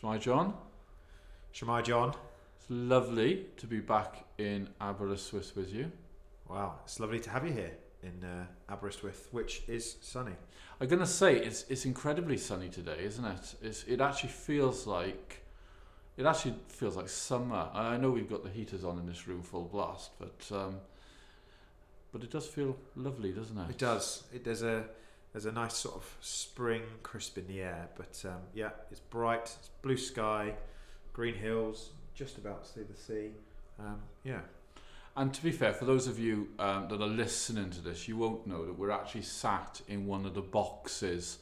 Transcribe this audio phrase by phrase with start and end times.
[0.00, 0.54] Shwmae John.
[1.54, 2.14] Shwmae John.
[2.56, 5.90] It's lovely to be back in Aberystwyth with you.
[6.48, 10.32] Wow, it's lovely to have you here in uh, Aberystwyth, which is sunny.
[10.80, 13.54] I'm gonna say it's it's incredibly sunny today, isn't it?
[13.62, 15.42] It's it actually feels like
[16.16, 17.68] it actually feels like summer.
[17.74, 20.76] I know we've got the heaters on in this room full blast, but um,
[22.10, 23.70] but it does feel lovely, doesn't it?
[23.70, 24.24] It does.
[24.32, 24.84] It, there's a
[25.32, 29.42] there's a nice sort of spring crisp in the air, but um, yeah, it's bright.
[29.58, 30.54] It's blue sky,
[31.12, 33.30] green hills, just about to see the sea.
[33.78, 34.40] Um, yeah,
[35.16, 38.16] And to be fair, for those of you um, that are listening to this, you
[38.16, 41.38] won't know that we're actually sat in one of the boxes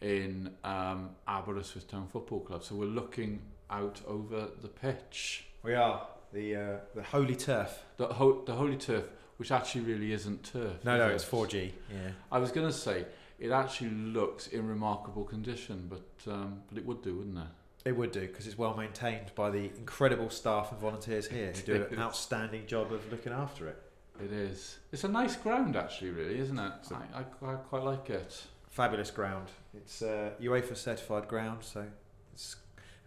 [0.00, 2.64] in um, Aberystwyth Town Football Club.
[2.64, 7.84] So we're looking out over the pitch, we are the uh, the holy turf.
[7.96, 9.04] the, ho- the holy turf,
[9.36, 10.84] which actually really isn't turf.
[10.84, 11.14] No, is no, it?
[11.14, 11.72] it's 4G.
[11.90, 12.10] Yeah.
[12.30, 13.06] I was going to say
[13.38, 17.44] it actually looks in remarkable condition, but um, but it would do, wouldn't it?
[17.84, 21.62] It would do because it's well maintained by the incredible staff and volunteers here who
[21.62, 23.82] do an outstanding job of looking after it.
[24.22, 24.78] It is.
[24.92, 26.72] It's a nice ground, actually, really, isn't it?
[26.92, 28.44] I, I, I quite like it.
[28.70, 29.48] Fabulous ground.
[29.76, 31.84] It's a UEFA certified ground, so
[32.32, 32.56] it's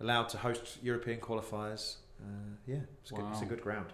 [0.02, 1.96] allowed to host European qualifiers.
[2.20, 3.88] Uh, yeah, it's, good, it's a good ground.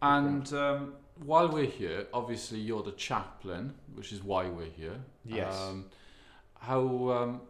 [0.00, 4.96] And um, while we're here, obviously you're the chaplain, which is why we're here.
[5.24, 5.54] Yes.
[5.56, 5.86] Um,
[6.60, 7.40] how um,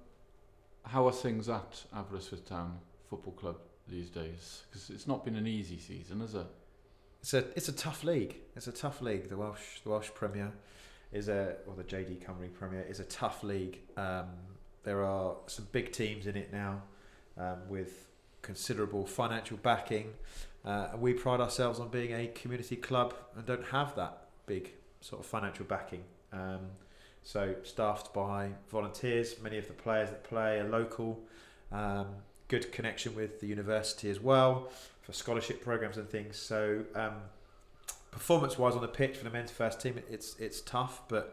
[0.85, 4.63] how are things at Aberystwyth Town Football Club these days?
[4.71, 6.47] Because it's not been an easy season, has it?
[7.21, 8.37] It's a it's a tough league.
[8.57, 9.29] It's a tough league.
[9.29, 10.53] The Welsh the Welsh Premier
[11.13, 13.81] is a or the JD Cymru Premier is a tough league.
[13.97, 14.29] Um,
[14.85, 16.83] there are some big teams in it now
[17.37, 18.09] um, with
[18.49, 20.09] considerable financial backing,
[20.65, 24.15] uh, and we pride ourselves on being a community club and don't have that
[24.47, 24.65] big
[25.03, 26.03] sort of financial backing.
[26.33, 26.63] Um,
[27.23, 31.11] so staffed by volunteers, many of the players that play are local.
[31.71, 32.07] Um,
[32.49, 34.71] good connection with the university as well
[35.03, 36.39] for scholarship programs and things.
[36.39, 37.17] So um,
[38.11, 41.25] performance-wise on the pitch for the men's first team, it's it's tough, but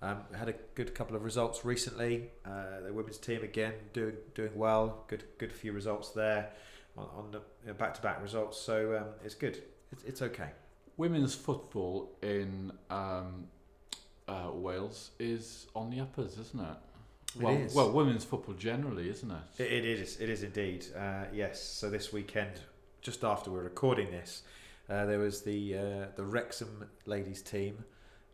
[0.00, 2.30] um, had a good couple of results recently.
[2.44, 5.04] Uh, the women's team again doing doing well.
[5.08, 6.50] Good good few results there
[6.96, 8.60] on, on the back-to-back results.
[8.60, 9.62] So um, it's good.
[9.92, 10.50] It's, it's okay.
[10.96, 13.46] Women's football in um,
[14.26, 16.76] uh, Wales is on the uppers, isn't it?
[17.40, 19.62] Well, well, women's football generally, isn't it?
[19.62, 20.18] It, it is.
[20.20, 20.86] It is indeed.
[20.96, 21.62] Uh, yes.
[21.62, 22.52] So this weekend,
[23.00, 24.42] just after we're recording this,
[24.88, 27.84] uh, there was the uh, the Wrexham ladies team.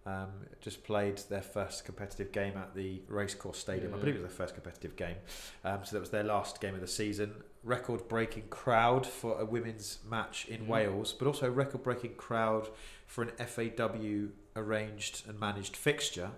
[0.07, 0.29] Um,
[0.61, 3.95] just played their first competitive game at the Racecourse Stadium.
[3.95, 5.17] I believe it was their first competitive game.
[5.65, 7.33] Um, so that was their last game of the season.
[7.63, 10.71] Record-breaking crowd for a women's match in Yeah.
[10.71, 12.69] Wales, but also a record-breaking crowd
[13.07, 16.31] for an FAW arranged and managed fixture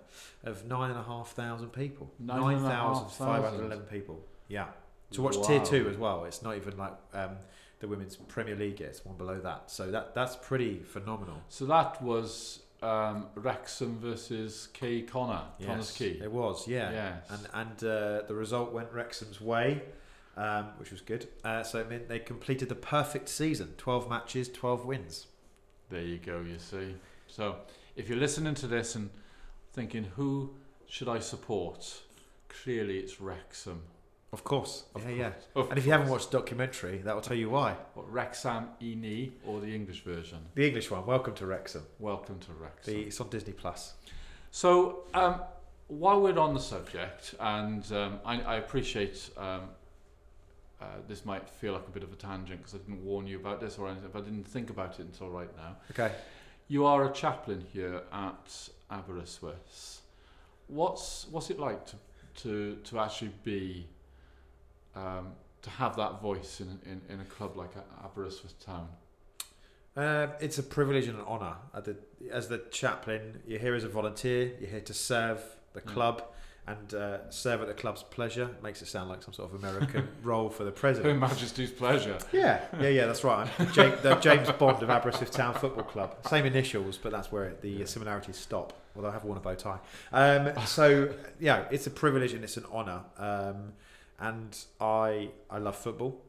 [0.45, 2.13] of nine and a half thousand people.
[2.21, 4.25] Nine Nine and a half thousand five hundred eleven people.
[4.49, 4.69] Yeah.
[5.11, 5.43] To watch Wow.
[5.43, 6.25] tier two as well.
[6.25, 7.37] It's not even like um,
[7.81, 8.81] the women's Premier League.
[8.81, 9.71] is one below that.
[9.73, 11.43] So that that's pretty phenomenal.
[11.49, 16.21] So that was um, Wrexham versus Quay Connah, Connah's Quay.
[16.23, 16.91] It was, yeah.
[16.91, 17.31] Yes.
[17.31, 19.83] And and uh, the result went Wrexham's way,
[20.37, 21.29] um, which was good.
[21.45, 25.27] Uh, so it meant they completed the perfect season: twelve matches, twelve wins.
[25.89, 26.97] There you go, you see.
[27.29, 27.57] So
[27.95, 29.11] if you're listening to this and
[29.73, 30.55] thinking, who
[30.87, 32.01] should I support?
[32.49, 33.83] Clearly it's Wrexham.
[34.33, 34.85] Of course.
[34.95, 35.33] Of yeah, yeah.
[35.55, 37.77] Of And if you haven't watched the documentary, that will tell you why.
[37.95, 40.39] What, Wrexham Eni or the English version?
[40.55, 41.07] The English one.
[41.07, 41.85] Welcome to Wrexham.
[41.99, 42.95] Welcome to Wrexham.
[42.95, 43.95] The, it's on Disney Plus.
[44.51, 45.41] So, um,
[45.89, 49.63] while we're on the subject, and um, I, I appreciate um,
[50.81, 53.39] uh, this might feel like a bit of a tangent because I didn't warn you
[53.39, 55.77] about this or anything, but I didn't think about it until right now.
[55.93, 56.13] Okay.
[56.69, 60.01] You are a chaplain here at Aberystwyth.
[60.67, 61.97] What's what's it like to
[62.43, 63.87] to, to actually be
[64.97, 65.29] um,
[65.63, 67.71] to have that voice in, in, in a club like
[68.05, 68.89] Aberystwyth Town?
[69.97, 71.55] Um, it's a privilege and an honour.
[72.31, 74.53] As the chaplain, you're here as a volunteer.
[74.61, 75.41] You're here to serve
[75.73, 75.87] the Mm.
[75.87, 76.23] club
[76.69, 78.51] and uh, serve at the club's pleasure.
[78.63, 81.19] Makes it sound like some sort of American role for the Her president.
[81.21, 82.19] Majesty's pleasure.
[82.33, 83.07] Yeah, yeah, yeah.
[83.07, 83.49] That's right.
[83.59, 86.17] I'm the James, the James Bond of Aberystwyth Town Football Club.
[86.29, 87.85] Same initials, but that's where the Yeah.
[87.87, 88.73] similarities stop.
[88.97, 89.79] Although I have worn a bow tie.
[90.13, 93.01] Um, so yeah, it's a privilege and it's an honour.
[93.19, 93.73] Um,
[94.19, 96.23] and I I love football.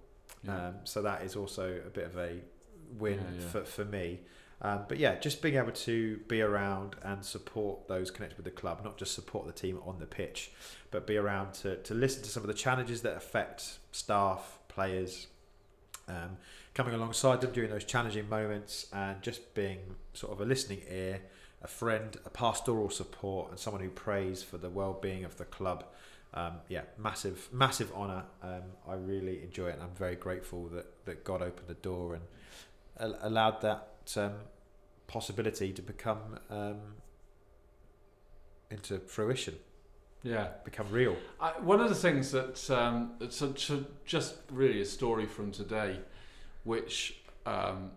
[0.43, 0.67] Yeah.
[0.67, 2.37] Um, so that is also a bit of a
[2.97, 3.47] win Yeah, yeah.
[3.49, 4.21] For, for me.
[4.59, 8.51] Um, but yeah, just being able to be around and support those connected with the
[8.51, 10.51] club, not just support the team on the pitch,
[10.89, 15.27] but be around to, to listen to some of the challenges that affect staff, players,
[16.07, 16.37] um,
[16.73, 19.79] coming alongside them during those challenging moments and just being
[20.13, 21.21] sort of a listening ear,
[21.61, 25.45] a friend, a pastoral support, and someone who prays for the well being of the
[25.45, 25.85] club.
[26.37, 28.23] Um, yeah, massive, massive honour.
[28.43, 32.15] Um, I really enjoy it, and I'm very grateful that, that God opened the door
[32.15, 32.23] and
[32.99, 34.33] al- allowed that um,
[35.07, 36.79] possibility to become um,
[38.69, 39.55] into fruition,
[40.23, 40.47] Yeah.
[40.65, 41.15] become real.
[41.39, 43.53] I, one of the things that um, it's a,
[44.05, 45.99] just really a story from today,
[46.63, 47.91] which um,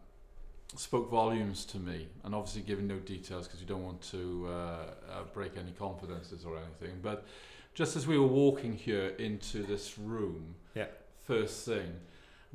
[0.76, 4.50] spoke volumes to me, and obviously giving no details because you don't want to uh,
[4.52, 7.00] uh, break any confidences or anything.
[7.02, 7.26] But
[7.74, 10.86] just as we were walking here into this room, Yeah.
[11.24, 11.92] first thing,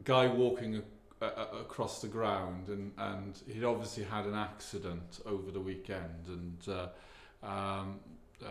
[0.03, 0.83] guy walking
[1.21, 6.27] a, a, across the ground, and, and he'd obviously had an accident over the weekend,
[6.27, 7.99] and uh, um,
[8.45, 8.49] uh,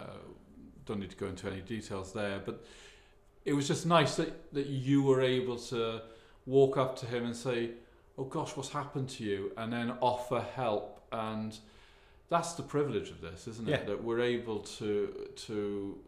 [0.86, 2.64] don't need to go into any details there, but
[3.44, 6.00] it was just nice that, that you were able to
[6.46, 7.70] walk up to him and say,
[8.16, 11.56] "Oh gosh, what's happened to you?" and then offer help, and
[12.30, 13.80] that's the privilege of this, isn't it?
[13.80, 13.84] Yeah.
[13.84, 15.98] That we're able to to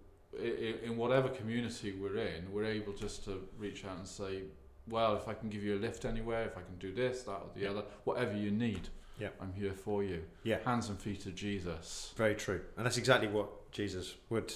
[0.40, 4.42] in, whatever community we're in, we're able just to reach out and say,
[4.88, 7.32] "Well, if I can give you a lift anywhere, if I can do this, that,
[7.32, 7.70] or the Yeah.
[7.70, 8.88] other, whatever you need,
[9.18, 9.28] Yeah.
[9.40, 10.58] I'm here for you." Yeah.
[10.64, 12.12] Hands and feet of Jesus.
[12.16, 14.52] Very true, and that's exactly what Jesus would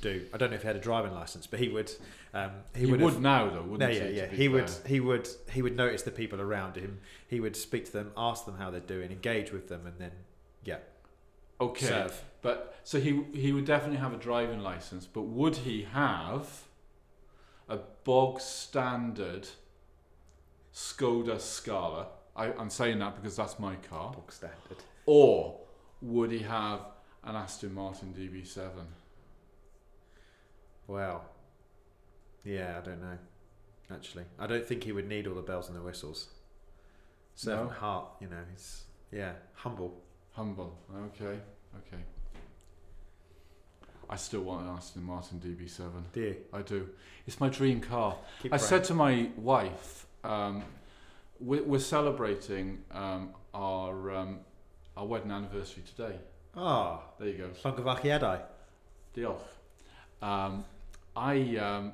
[0.00, 0.26] do.
[0.32, 1.92] I don't know if he had a driving license, but he would.
[2.32, 3.98] Um, he, He, would, would, have- now, though, wouldn't No, he?
[3.98, 4.26] yeah, yeah.
[4.28, 7.00] He would, he would, he would notice the people around him.
[7.26, 10.12] He would speak to them, ask them how they're doing, engage with them, and then
[10.64, 10.78] yeah,
[11.60, 12.08] Okay,
[12.42, 16.62] but so he he would definitely have a driving license, but would he have
[17.68, 19.48] a bog standard
[20.72, 22.08] Skoda Scala?
[22.34, 24.12] I, I'm saying that because that's my car.
[24.12, 24.78] Bog standard.
[25.06, 25.60] Or
[26.00, 26.80] would he have
[27.24, 28.70] an Aston Martin DB7?
[30.86, 31.22] Wow.
[32.44, 33.18] Yeah, I don't know.
[33.92, 36.28] Actually, I don't think he would need all the bells and the whistles.
[37.34, 37.74] Servant No?
[37.76, 40.02] heart, you know, he's yeah, humble.
[40.32, 40.76] Humble.
[41.06, 41.38] Okay,
[41.76, 42.02] okay.
[44.08, 45.90] I still want an Aston Martin DB7.
[46.12, 46.36] Do you?
[46.52, 46.88] I do.
[47.26, 48.16] It's my dream car.
[48.42, 48.68] Keep I praying.
[48.68, 50.64] said to my wife, um,
[51.38, 54.40] we're, we're celebrating um, our um,
[54.96, 56.16] our wedding anniversary today.
[56.56, 57.48] Ah, There you go.
[57.62, 58.42] Llangefach
[59.16, 59.38] Diolch.
[60.22, 60.64] Um,
[61.14, 61.92] I um,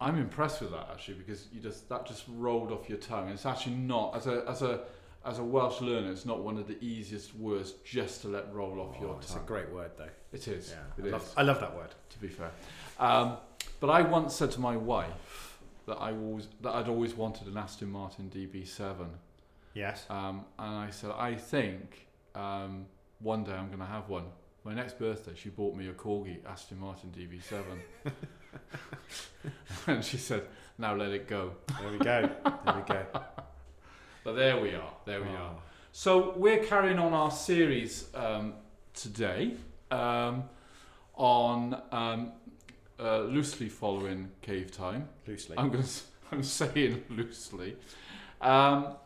[0.00, 3.28] I'm impressed with that actually because you just that just rolled off your tongue.
[3.28, 4.80] It's actually not as a as a
[5.28, 6.10] as a Welsh learner.
[6.10, 9.18] It's not one of the easiest words just to let roll off your tongue.
[9.22, 10.08] It's a great word, though.
[10.32, 10.70] It is.
[10.74, 11.12] Yeah, It I, is.
[11.12, 11.90] love, I love that word.
[12.10, 12.50] to be fair.
[12.98, 13.36] Um,
[13.80, 17.56] but I once said to my wife that I always that I'd always wanted an
[17.56, 19.06] Aston Martin DB7,
[19.74, 20.04] Yes.
[20.10, 22.86] um, and I said I think um,
[23.20, 24.24] one day I'm going to have one.
[24.64, 27.62] My next birthday, she bought me a corgi Aston Martin DB7,
[29.86, 30.42] and she said,
[30.76, 32.28] "Now let it go." There we go.
[32.64, 33.06] There we go.
[34.24, 34.92] But there we are.
[35.04, 35.36] There we Oh.
[35.36, 35.56] are.
[35.92, 38.54] So we're carrying on our series um,
[38.94, 39.56] today
[39.90, 40.44] um,
[41.14, 42.32] on um,
[43.00, 45.08] uh, loosely following cave time.
[45.26, 45.56] Loosely.
[45.58, 45.84] I'm going
[46.32, 47.76] I'm saying loosely,
[48.42, 48.96] um,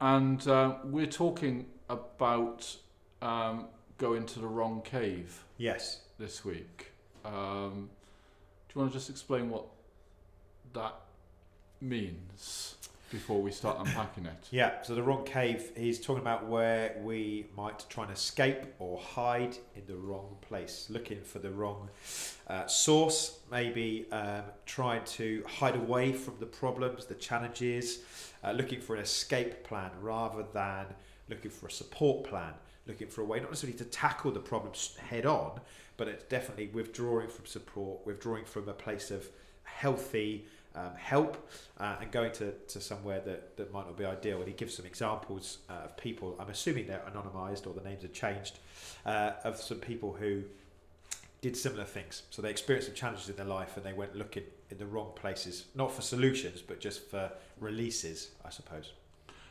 [0.00, 2.76] and uh, we're talking about
[3.20, 3.66] um,
[3.98, 6.02] going to the wrong cave yes.
[6.18, 6.92] this week.
[7.24, 7.90] Um,
[8.68, 9.64] do you want to just explain what
[10.74, 10.94] that
[11.80, 12.76] means
[13.10, 14.48] before we start unpacking it?
[14.50, 18.98] Yeah, so the wrong cave, he's talking about where we might try and escape or
[18.98, 21.88] hide in the wrong place, looking for the wrong
[22.48, 28.00] uh, source, maybe um, trying to hide away from the problems, the challenges,
[28.44, 30.86] uh, looking for an escape plan rather than
[31.28, 32.52] looking for a support plan,
[32.86, 35.60] looking for a way not necessarily to tackle the problems head on,
[35.96, 39.28] but it's definitely withdrawing from support, withdrawing from a place of
[39.64, 41.48] healthy um, help
[41.78, 44.38] uh, and going to, to somewhere that, that might not be ideal.
[44.38, 48.04] And he gives some examples uh, of people, I'm assuming they're anonymised or the names
[48.04, 48.58] are changed,
[49.04, 50.42] uh, of some people who
[51.40, 52.22] did similar things.
[52.30, 55.12] So they experienced some challenges in their life and they went looking in the wrong
[55.14, 58.92] places, not for solutions, but just for releases, I suppose.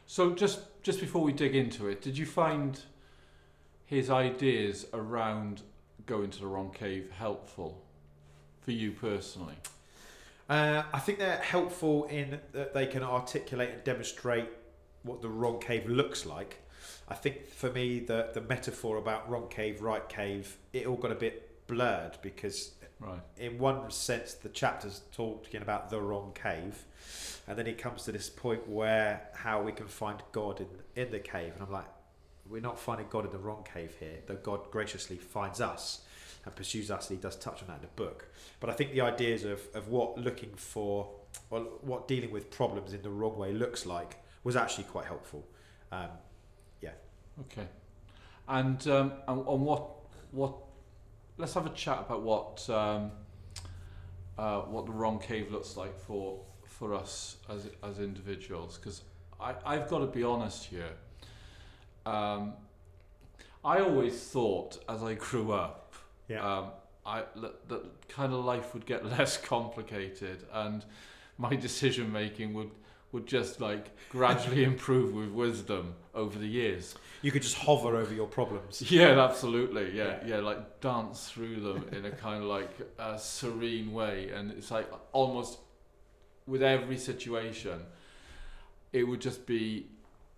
[0.06, 2.80] So just just before we dig into it, did you find
[3.86, 5.62] his ideas around
[6.06, 7.84] going to the wrong cave helpful
[8.62, 9.56] for you personally?
[10.50, 14.50] Uh, I think they're helpful in that they can articulate and demonstrate
[15.04, 16.58] what the wrong cave looks like.
[17.08, 21.12] I think for me, the the metaphor about wrong cave, right cave, it all got
[21.12, 23.22] a bit blurred because Right.
[23.38, 26.84] in one sense the chapter's talking about the wrong cave,
[27.48, 30.68] and then he comes to this point where how we can find God in
[31.04, 31.88] in the cave, and I'm like,
[32.50, 34.20] we're not finding God in the wrong cave here.
[34.28, 36.02] That God graciously finds us
[36.46, 38.28] and pursues us, and he does touch on that in the book.
[38.60, 41.10] But I think the ideas of, of what looking for,
[41.50, 45.46] well, what dealing with problems in the wrong way looks like was actually quite helpful.
[45.92, 46.10] Um,
[47.42, 47.68] Okay.
[48.48, 49.90] And um, and what
[50.32, 50.56] what?
[51.38, 53.12] Let's have a chat about what um,
[54.38, 58.78] uh, what the wrong cave looks like for for us as as individuals.
[58.78, 59.04] Because
[59.40, 60.92] I I've got to be honest here.
[62.06, 62.54] Um,
[63.64, 65.89] I always thought as I grew up,
[66.30, 66.58] Yeah.
[66.60, 66.66] um,
[67.06, 67.24] I
[67.68, 70.86] that, kind of life would get less complicated and
[71.38, 72.72] my decision making would
[73.12, 76.96] would just like gradually improve with wisdom over the years.
[77.22, 78.82] You could just hover over your problems.
[78.92, 79.98] Yeah, absolutely.
[79.98, 82.70] Yeah, yeah, like dance through them in a kind of like
[83.00, 85.58] uh, serene way, and it's like almost
[86.46, 87.82] with every situation,
[88.94, 89.88] it would just be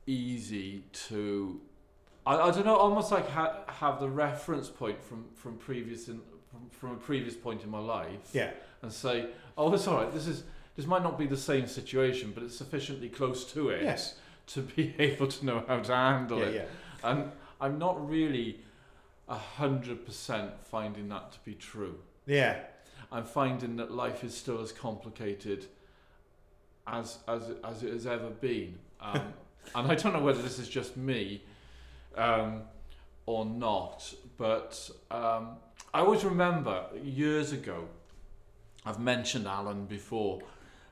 [0.08, 1.60] easy to,
[2.26, 6.22] I, I don't know, almost like ha- have the reference point from from previous in
[6.52, 8.52] from, from a previous point in my life, Yeah.
[8.82, 10.12] and say, oh, it's all right.
[10.12, 10.44] This is
[10.76, 14.16] this might not be the same situation, but it's sufficiently close to it Yes.
[14.48, 16.54] to be able to know how to handle Yeah, it.
[16.56, 17.10] yeah.
[17.12, 18.60] And I'm not really
[19.28, 21.98] a hundred percent finding that to be true.
[22.26, 22.60] Yeah.
[23.12, 25.66] I'm finding that life is still as complicated
[26.88, 28.78] as as it- as it has ever been.
[29.00, 29.34] Um,
[29.76, 31.44] and I don't know whether this is just me
[32.16, 32.62] um,
[33.26, 35.58] or not, but um,
[35.94, 37.88] I always remember years ago.
[38.86, 40.42] I've mentioned Alan before.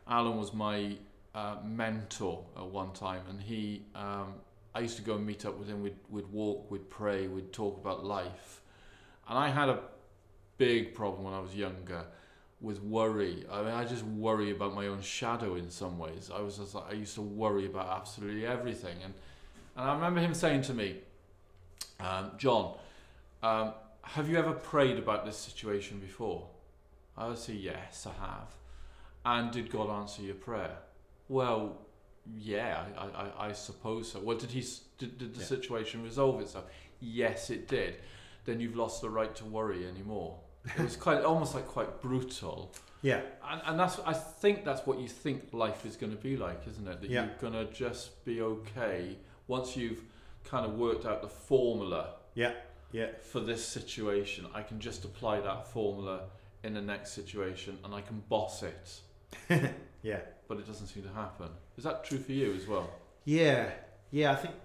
[0.08, 0.98] Alan was my
[1.34, 3.84] uh, mentor at one time, and he.
[3.96, 4.34] Um,
[4.76, 5.82] I used to go and meet up with him.
[5.82, 8.62] We'd, we'd walk, we'd pray, we'd talk about life,
[9.28, 9.80] and I had a
[10.58, 12.06] big problem when I was younger
[12.62, 13.46] with worry.
[13.52, 16.30] I mean, I just worry about my own shadow in some ways.
[16.34, 18.98] I was just like, I used to worry about absolutely everything.
[19.04, 19.14] And,
[19.78, 20.98] and I remember him saying to me,
[22.00, 22.76] um, John,
[23.44, 26.48] um, have you ever prayed about this situation before?
[27.18, 28.56] I would say, yes, I have.
[29.26, 30.78] And did God answer your prayer?
[31.28, 31.78] Well,
[32.38, 34.20] yeah, I, I, I suppose so.
[34.20, 34.64] Well, did he?
[34.98, 35.46] Did, did the Yeah.
[35.46, 36.66] situation resolve itself?
[37.02, 37.98] Yes, it did.
[38.46, 40.40] Then you've lost the right to worry anymore.
[40.66, 43.22] It was quite almost like quite brutal, Yeah.
[43.50, 46.68] and, and that's I think that's what you think life is going to be like,
[46.68, 47.02] isn't it?
[47.02, 47.26] That Yeah.
[47.26, 50.02] you're going to just be okay once you've
[50.50, 52.54] kind of worked out the formula Yeah.
[52.92, 53.08] Yeah.
[53.22, 54.48] for this situation.
[54.54, 56.22] I can just apply that formula
[56.64, 59.02] in the next situation, and I can boss it.
[60.02, 60.22] Yeah.
[60.48, 61.50] But it doesn't seem to happen.
[61.78, 62.90] Is that true for you as well?
[63.26, 63.70] Yeah,
[64.12, 64.56] yeah, I think,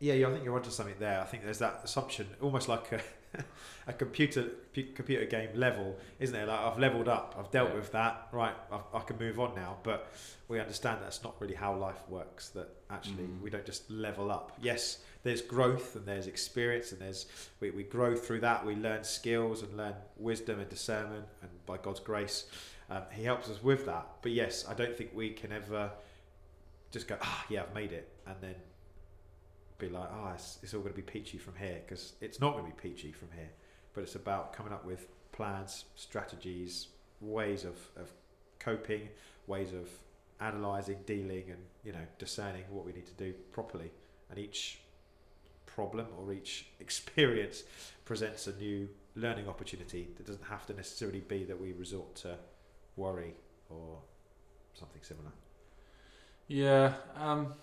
[0.00, 1.20] yeah, I think you're onto something there.
[1.20, 3.00] I think there's that assumption, almost like a,
[3.86, 4.42] a computer
[4.74, 6.48] pu- computer game level, isn't it?
[6.48, 7.76] Like I've leveled up, I've dealt Yeah.
[7.76, 8.54] with that, right?
[8.72, 9.76] I, I can move on now.
[9.84, 10.12] But
[10.48, 12.48] we understand that's not really how life works.
[12.50, 13.40] That actually Mm.
[13.40, 14.52] we don't just level up.
[14.60, 17.26] Yes, there's growth and there's experience and there's
[17.60, 18.64] we, we grow through that.
[18.64, 22.46] We learn skills and learn wisdom and discernment, and by God's grace,
[22.90, 24.06] um, He helps us with that.
[24.22, 25.90] But yes, I don't think we can ever
[26.90, 28.54] just go, ah, yeah, I've made it, and then
[29.78, 32.52] be like, ah, it's, it's all going to be peachy from here, because it's not
[32.52, 33.50] going to be peachy from here.
[33.94, 36.88] But it's about coming up with plans, strategies,
[37.20, 38.10] ways of, of
[38.58, 39.08] coping,
[39.46, 39.88] ways of
[40.40, 43.90] analysing, dealing, and you know, discerning what we need to do properly.
[44.30, 44.80] And each
[45.74, 47.64] problem or each experience
[48.04, 52.36] presents a new learning opportunity that doesn't have to necessarily be that we resort to
[52.96, 53.34] worry
[53.68, 53.98] or
[54.74, 55.30] something similar.
[56.48, 56.94] Yeah.
[57.16, 57.54] Um,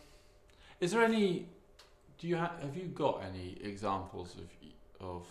[0.80, 1.48] is there any?
[2.18, 5.28] Do you ha- have you got any examples of of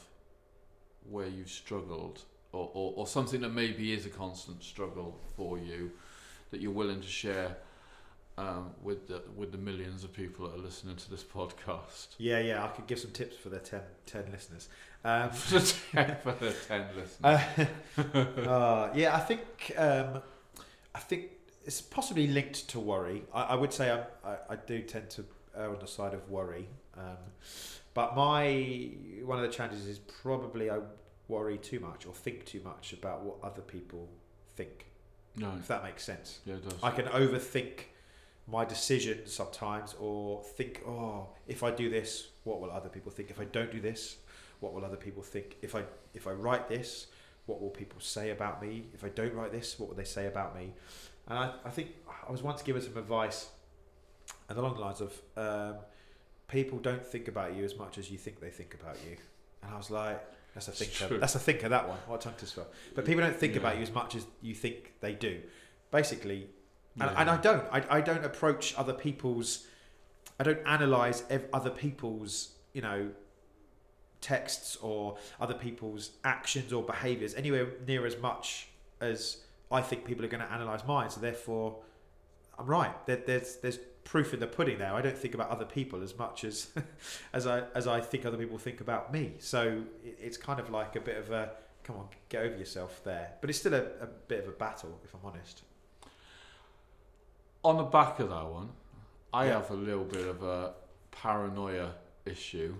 [1.10, 5.90] where you've struggled, or, or, or something that maybe is a constant struggle for you,
[6.50, 7.56] that you're willing to share
[8.38, 12.08] um, with the with the millions of people that are listening to this podcast?
[12.18, 14.68] Yeah, yeah, I could give some tips for the 10, 10 listeners.
[15.04, 17.68] Um, for the ten, for the 10 listeners.
[17.96, 20.22] uh, uh, yeah, I think um,
[20.94, 21.22] I think
[21.64, 23.24] it's possibly linked to worry.
[23.34, 25.24] I, I would say I'm, I, I do tend to
[25.56, 27.16] err on the side of worry, um,
[27.94, 28.90] but my
[29.24, 30.78] one of the challenges is probably I
[31.28, 34.08] worry too much or think too much about what other people
[34.56, 34.86] think.
[35.36, 36.38] no, If that makes sense.
[36.46, 36.78] yeah, it does.
[36.82, 37.80] I can overthink
[38.50, 43.30] my decisions sometimes, or think, oh, if I do this, what will other people think?
[43.30, 44.16] If I don't do this,
[44.60, 45.56] what will other people think?
[45.62, 45.82] If I
[46.14, 47.08] if I write this,
[47.46, 48.86] what will people say about me?
[48.94, 50.72] If I don't write this, what will they say about me?
[51.28, 51.88] And I, I think
[52.26, 53.48] I was once given some advice,
[54.48, 55.76] and along the lines of, um,
[56.48, 59.16] people don't think about you as much as you think they think about you.
[59.62, 60.24] And I was like,
[60.54, 61.18] that's a thinker.
[61.18, 61.68] That's a thinker.
[61.68, 61.98] That one.
[62.06, 62.64] What a tongue twister.
[62.94, 63.60] But people don't think Yeah.
[63.60, 65.42] about you as much as you think they do.
[65.90, 66.48] Basically,
[67.00, 67.20] and, Yeah.
[67.20, 67.64] and I don't.
[67.72, 69.66] I, I don't approach other people's.
[70.40, 73.10] I don't analyze ev- other people's, you know,
[74.20, 78.68] texts or other people's actions or behaviors anywhere near as much
[79.00, 79.38] as
[79.70, 81.10] I think people are going to analyze mine.
[81.10, 81.76] So therefore,
[82.58, 82.94] I'm right.
[83.06, 84.92] There, there's there's proof in the pudding there.
[84.94, 86.68] I don't think about other people as much as
[87.32, 89.34] as I as I think other people think about me.
[89.38, 91.52] So it, it's kind of like a bit of a
[91.84, 93.32] come on, get over yourself there.
[93.40, 95.62] But it's still a, a bit of a battle, if I'm honest.
[97.64, 98.70] On the back of that one,
[99.32, 99.54] I Yeah.
[99.54, 100.74] have a little bit of a
[101.10, 102.74] paranoia issue.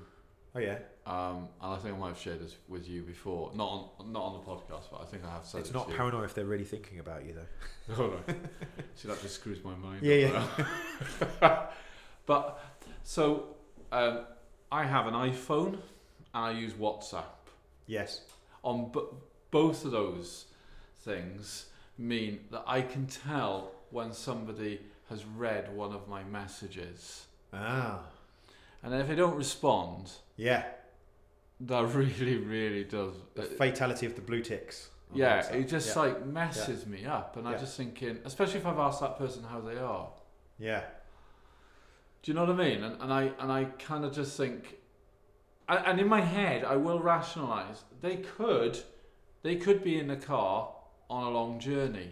[0.55, 3.51] Oh yeah, Um, and I think I might have shared this with you before.
[3.55, 3.69] Not
[3.99, 5.91] on not on the podcast, but I think I have said it's it not to
[5.93, 5.97] you.
[5.97, 8.03] paranoid if they're really thinking about you though.
[8.03, 8.37] All right.
[8.95, 10.03] See, that just screws my mind.
[10.03, 10.47] Yeah,
[11.41, 11.75] up.
[12.27, 12.61] but
[13.03, 13.57] so
[13.93, 14.21] um,
[14.73, 15.75] I have an iPhone
[16.35, 17.25] and I use WhatsApp.
[17.87, 18.23] Yes.
[18.63, 19.01] On b-
[19.51, 20.47] both of those
[21.01, 21.67] things
[21.97, 28.01] mean that I can tell when somebody has read one of my messages, Ah.
[28.83, 30.65] and if they don't respond, Yeah.
[31.61, 33.15] that really, really does.
[33.35, 34.91] The it- fatality of the blue ticks.
[35.15, 35.55] yeah, WhatsApp.
[35.55, 36.03] it just yeah.
[36.03, 37.61] like messes me up, and I'm Yeah.
[37.61, 40.09] just thinking, especially if I've asked that person how they are.
[40.59, 40.85] Yeah.
[42.23, 42.83] Do you know what I mean?
[42.85, 44.77] And, and I and I kind of just think,
[45.69, 48.79] and, and in my head, I will rationalize they could,
[49.43, 50.75] they could be in the car
[51.09, 52.11] on a long journey,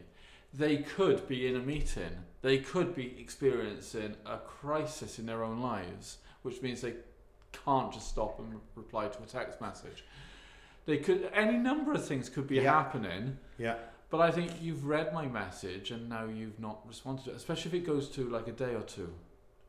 [0.56, 2.10] they could be in a meeting,
[2.42, 6.94] they could be experiencing a crisis in their own lives, which means they
[7.64, 10.04] can't just stop and re- reply to a text message.
[10.84, 12.72] They could any number of things could be Yeah.
[12.72, 13.38] happening.
[13.58, 13.76] Yeah.
[14.08, 17.70] But I think you've read my message and now you've not responded to it, especially
[17.70, 19.12] if it goes to like a day or two.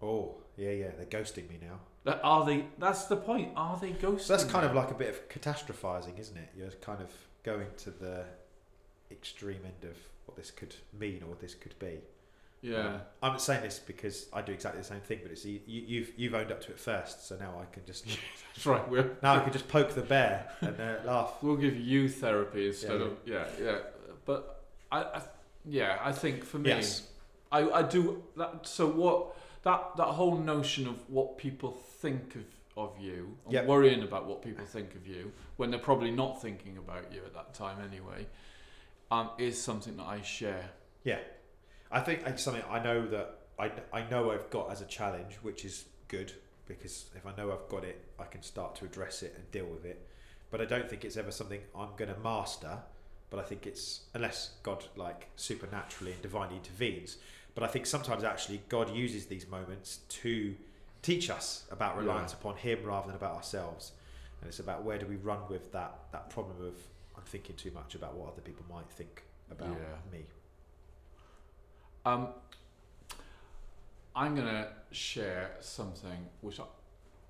[0.01, 0.91] Oh, yeah, yeah.
[0.95, 1.79] They're ghosting me now.
[2.21, 2.65] Are they?
[2.77, 3.51] That's the point.
[3.55, 4.21] Are they ghosting?
[4.21, 4.69] So that's kind me?
[4.69, 6.49] of like a bit of catastrophizing, isn't it?
[6.55, 7.11] You're kind of
[7.43, 8.25] going to the
[9.11, 11.99] extreme end of what this could mean or what this could be.
[12.61, 12.99] yeah.
[13.21, 16.11] I'm not saying this because I do exactly the same thing, but it's you, you've
[16.17, 18.05] you've owned up to it first, so now I can just
[18.55, 18.87] That's right.
[18.89, 21.33] We'll now I can just poke the bear and uh, laugh.
[21.41, 23.77] we'll give you therapy instead Yeah, of yeah yeah.
[24.25, 25.21] But I, I
[25.65, 27.07] yeah I think for me Yes.
[27.51, 28.67] I I do that.
[28.67, 31.71] So what that that whole notion of what people
[32.01, 32.43] think of
[32.75, 33.65] of you, and Yep.
[33.65, 37.33] worrying about what people think of you when they're probably not thinking about you at
[37.33, 38.27] that time anyway,
[39.11, 40.69] um, is something that I share.
[41.03, 41.19] Yeah,
[41.91, 45.35] I think it's something I know that I, I know I've got as a challenge,
[45.41, 46.33] which is good
[46.67, 49.65] because if I know I've got it, I can start to address it and deal
[49.65, 50.05] with it.
[50.51, 52.79] But I don't think it's ever something I'm going to master.
[53.29, 57.17] But I think it's unless God like supernaturally and divinely intervenes.
[57.55, 60.55] But I think sometimes actually God uses these moments to
[61.01, 62.01] teach us about Yeah.
[62.01, 63.91] reliance upon Him rather than about ourselves.
[64.39, 66.75] And it's about where do we run with that that problem of
[67.27, 70.11] thinking too much about what other people might think about Yeah.
[70.11, 70.25] me.
[72.05, 72.29] Um,
[74.15, 76.63] I'm going to share something which I,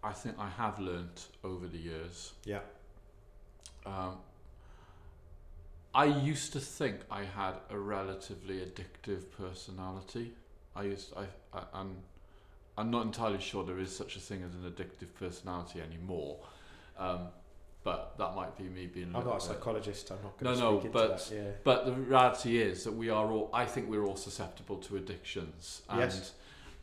[0.03, 2.33] I think I have learned over the years.
[2.45, 2.59] Yeah.
[3.85, 4.17] Um,
[5.93, 10.33] I used to think I had a relatively addictive personality.
[10.75, 11.25] I used I,
[11.57, 11.97] I I'm
[12.77, 16.37] I'm not entirely sure there is such a thing as an addictive personality anymore.
[16.99, 17.29] Um,
[17.87, 19.13] but that might be me being.
[19.15, 20.11] A I'm not a psychologist.
[20.11, 21.35] I'm not going to No, no, speak into but- that.
[21.35, 21.51] Yeah.
[21.63, 23.49] but the reality is that we are all.
[23.53, 26.33] I think we're all susceptible to addictions, and Yes.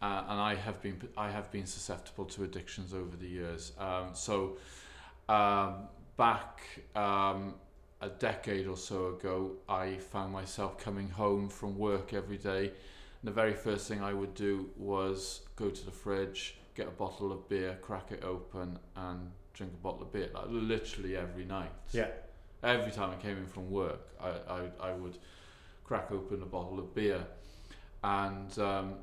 [0.01, 0.97] uh, and I have been.
[1.27, 3.73] I have been susceptible to addictions over the years.
[3.79, 4.57] Um, so,
[5.29, 6.63] um, back
[6.97, 7.55] um,
[8.01, 9.37] a decade or so ago,
[9.69, 12.65] I found myself coming home from work every day.
[13.21, 16.97] And the very first thing I would do was go to the fridge, get a
[17.05, 20.29] bottle of beer, crack it open, and drink a bottle of beer.
[20.35, 22.09] Like literally every night Yeah.
[22.63, 25.19] every time I came in from work, I, I, I would
[25.85, 27.25] crack open a bottle of beer.
[28.03, 28.95] And um,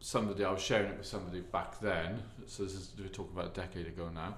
[0.00, 3.46] somebody, I was sharing it with somebody back then, so this is, we're talking about
[3.56, 4.36] a decade ago now,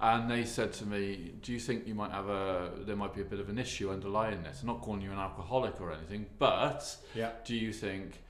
[0.00, 3.20] and they said to me, do you think you might have a, there might be
[3.20, 4.62] a bit of an issue underlying this?
[4.62, 7.30] I'm not calling you an alcoholic or anything, but Yeah.
[7.44, 8.20] do you think,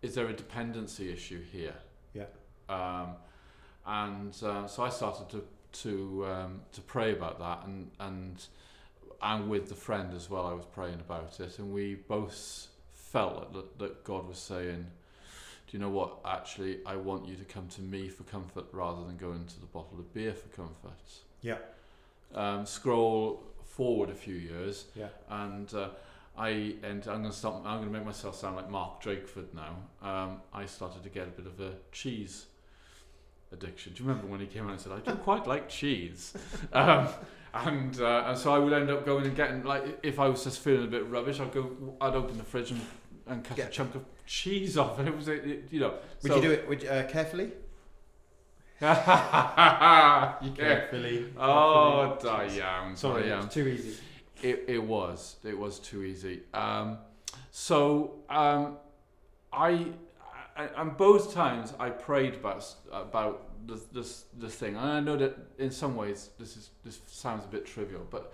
[0.00, 1.74] is there a dependency issue here?
[2.14, 2.24] Yeah.
[2.70, 3.16] Um,
[3.86, 8.44] and uh, so I started to to um, to pray about that, and and
[9.22, 13.52] and with the friend as well, I was praying about it, and we both felt
[13.52, 14.86] that, that God was saying,
[15.66, 16.18] "Do you know what?
[16.24, 19.66] Actually, I want you to come to me for comfort rather than going to the
[19.66, 20.90] bottle of beer for comfort."
[21.42, 21.58] Yeah.
[22.34, 25.08] Um, scroll forward a few years, Yeah.
[25.28, 25.88] and uh,
[26.36, 27.56] I and I'm gonna stop.
[27.66, 29.76] I'm gonna make myself sound like Mark Drakeford now.
[30.02, 32.46] Um, I started to get a bit of a cheese
[33.52, 33.92] addiction.
[33.94, 36.34] Do you remember when he came out and said, "I do quite like cheese,"
[36.72, 37.08] um,
[37.54, 40.44] and uh, and so I would end up going and getting like if I was
[40.44, 42.80] just feeling a bit rubbish, I'd go, I'd open the fridge and,
[43.26, 45.94] and cut a chunk of cheese off, and it was it, it- you know.
[46.22, 47.52] Would you do it would, uh, carefully?
[48.82, 50.34] yeah.
[50.56, 51.26] Carefully.
[51.38, 52.58] Oh, carefully.
[52.60, 52.96] Diane.
[52.96, 53.44] Sorry, Diane.
[53.44, 53.96] it's too easy.
[54.42, 55.36] It, it was.
[55.44, 56.40] It was too easy.
[56.54, 56.96] Um,
[57.50, 58.76] so um,
[59.52, 59.88] I,
[60.56, 65.16] I, and both times I prayed about about this this this thing, and I know
[65.16, 68.32] that in some ways this is this sounds a bit trivial, but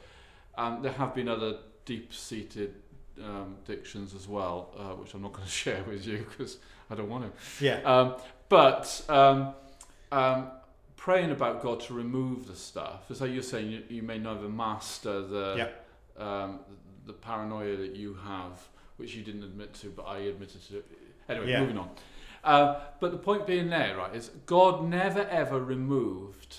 [0.58, 2.74] Um, there have been other deep-seated
[3.22, 6.58] um, addictions as well, uh, which I'm not going to share with you because
[6.90, 7.64] I don't want to.
[7.64, 7.80] Yeah.
[7.84, 8.14] Um,
[8.48, 9.54] but um,
[10.12, 10.48] um,
[10.96, 14.48] praying about God to remove the stuff, it's like you're saying, you, you may never
[14.48, 15.54] master the
[16.18, 16.60] um,
[17.06, 20.82] the paranoia that you have, which you didn't admit to, but I admitted to.
[21.28, 21.60] Anyway, Yeah.
[21.60, 21.90] moving on.
[22.44, 26.58] Uh, but the point being there, right, is God never ever removed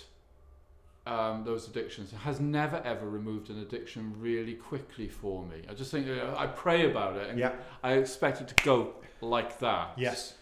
[1.05, 2.11] um, those addictions.
[2.11, 5.61] Has never ever removed an addiction really quickly for me.
[5.69, 7.53] I just think uh, I pray about it, and Yeah.
[7.81, 9.93] I expect it to go like that.
[9.97, 10.33] Yes.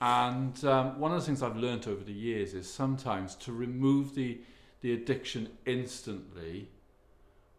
[0.00, 4.14] And um, one of the things I've learned over the years is sometimes to remove
[4.14, 4.40] the
[4.80, 6.68] the addiction instantly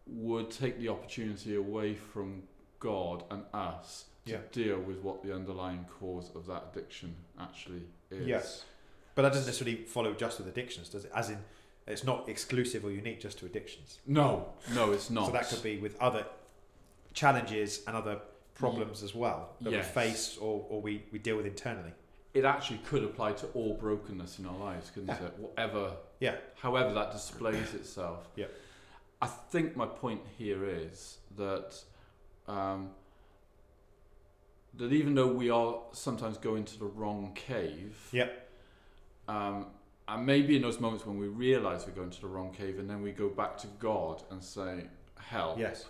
[0.06, 2.42] would take the opportunity away from
[2.80, 4.38] God and us to Yeah.
[4.52, 8.26] deal with what the underlying cause of that addiction actually is.
[8.26, 8.64] Yes.
[9.14, 11.12] But that doesn't necessarily follow just with addictions, does it?
[11.14, 11.38] As in,
[11.86, 13.98] it's not exclusive or unique just to addictions.
[14.06, 15.26] No, no, it's not.
[15.26, 16.26] So that could be with other
[17.12, 18.20] challenges and other
[18.54, 19.86] problems as well that Yes.
[19.86, 21.92] we face or, or we, we deal with internally.
[22.34, 25.26] it actually could apply to all brokenness in our lives, couldn't Yeah.
[25.26, 25.34] it?
[25.38, 26.36] Whatever, Yeah.
[26.56, 28.26] however that displays itself.
[28.36, 28.46] Yeah.
[29.20, 31.74] I think my point here is that
[32.48, 32.94] um,
[34.74, 38.30] that even though we are sometimes going to the wrong cave, Yeah.
[39.28, 39.66] um,
[40.08, 42.88] and maybe in those moments when we realise we're going to the wrong cave, and
[42.88, 45.86] then we go back to God and say, "Help." Yes.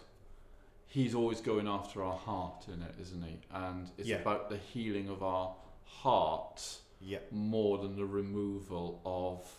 [0.86, 3.40] He's always going after our heart in it, isn't he?
[3.50, 4.16] And it's Yeah.
[4.16, 7.20] about the healing of our heart Yeah.
[7.30, 9.58] more than the removal of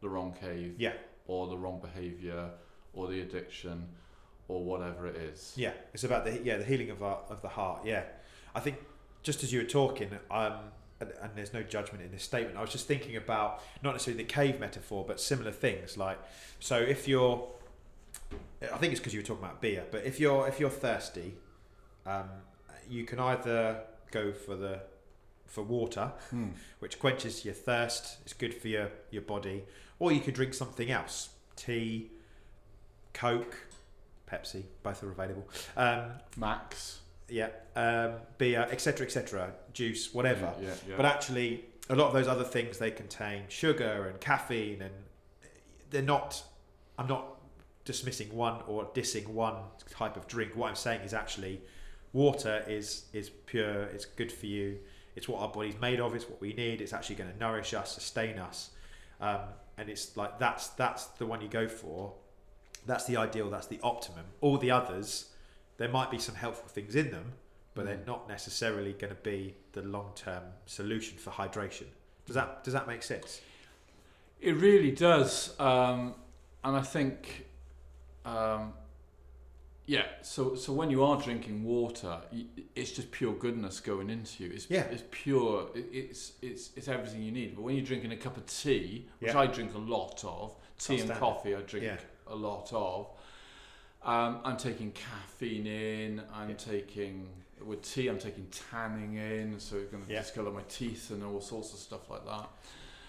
[0.00, 0.96] the wrong cave Yeah.
[1.26, 2.54] or the wrong behavior
[2.94, 3.94] or the addiction
[4.48, 5.52] or whatever it is.
[5.56, 5.72] Yeah.
[5.94, 7.80] It's about the yeah the healing of our, of the heart.
[7.84, 8.04] Yeah.
[8.54, 8.76] I think
[9.22, 10.54] just as you were talking, um,
[11.00, 12.56] and, and there's no judgment in this statement.
[12.56, 15.96] I was just thinking about not necessarily the cave metaphor, but similar things.
[15.98, 16.18] Like,
[16.60, 17.46] so if you're,
[18.62, 21.34] I think it's because you were talking about beer, but if you're if you're thirsty,
[22.06, 22.28] um,
[22.88, 24.80] you can either go for the
[25.44, 26.48] for water, Hmm.
[26.78, 28.18] which quenches your thirst.
[28.22, 29.64] It's good for your your body,
[29.98, 32.10] or you could drink something else: tea,
[33.12, 33.56] Coke,
[34.30, 34.64] Pepsi.
[34.82, 35.48] Both are available.
[35.76, 37.00] Um, Max.
[37.28, 40.52] yeah, um, beer, etc., etc., juice, whatever.
[40.60, 40.94] Yeah, yeah.
[40.96, 44.94] But actually, a lot of those other things they contain sugar and caffeine, and
[45.90, 46.42] they're not.
[46.98, 47.26] I'm not
[47.84, 49.56] dismissing one or dissing one
[49.90, 50.56] type of drink.
[50.56, 51.60] What I'm saying is actually,
[52.12, 53.82] water is is pure.
[53.84, 54.78] It's good for you.
[55.14, 56.14] It's what our body's made of.
[56.14, 56.80] It's what we need.
[56.80, 58.70] It's actually going to nourish us, sustain us,
[59.20, 59.40] um,
[59.78, 62.12] and it's like that's that's the one you go for.
[62.86, 63.50] That's the ideal.
[63.50, 64.24] That's the optimum.
[64.40, 65.30] All the others,
[65.76, 67.32] there might be some helpful things in them,
[67.74, 68.06] but they're Mm.
[68.06, 71.86] not necessarily going to be the long-term solution for hydration.
[72.26, 73.40] Does that does that make sense?
[74.40, 76.14] It really does, um,
[76.62, 77.46] and I think,
[78.24, 78.74] um,
[79.86, 80.06] yeah.
[80.22, 82.20] So, so when you are drinking water,
[82.74, 84.50] it's just pure goodness going into you.
[84.52, 84.82] It's Yeah.
[84.84, 85.68] it's pure.
[85.74, 87.54] It's it's it's everything you need.
[87.56, 89.38] But when you're drinking a cup of tea, which Yeah.
[89.40, 91.16] I drink a lot of, tea and Outstanding.
[91.18, 91.96] coffee, I drink Yeah.
[92.28, 93.08] A lot of.
[94.02, 96.22] Um, I'm taking caffeine in.
[96.32, 96.56] I'm Yeah.
[96.56, 97.28] taking
[97.64, 98.08] with tea.
[98.08, 100.20] I'm taking tannin in, so it's going to Yeah.
[100.20, 102.48] discolor my teeth and all sorts of stuff like that.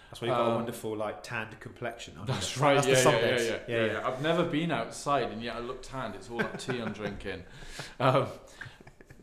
[0.10, 2.16] That's why you've got a Um, wonderful like tanned complexion.
[2.18, 2.34] aren't you?
[2.36, 2.76] That's right.
[2.76, 4.08] That's yeah, the yeah, yeah, yeah, yeah, yeah.
[4.08, 6.16] I've never been outside, and yet I look tanned.
[6.16, 7.44] It's all that tea I'm drinking.
[8.00, 8.28] Um,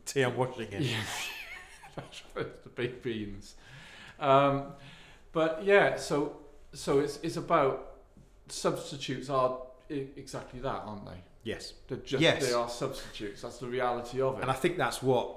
[0.04, 0.82] Tea I'm washing in.
[0.82, 1.02] yeah,
[1.96, 3.54] that's The big beans.
[4.20, 4.74] Um,
[5.32, 6.36] but yeah, so
[6.74, 7.92] so it's it's about
[8.48, 11.22] substitutes are exactly that, aren't they?
[11.42, 11.74] Yes.
[11.88, 12.46] They're just Yes.
[12.46, 13.42] they are substitutes.
[13.42, 14.42] That's the reality of it.
[14.42, 15.36] And I think that's what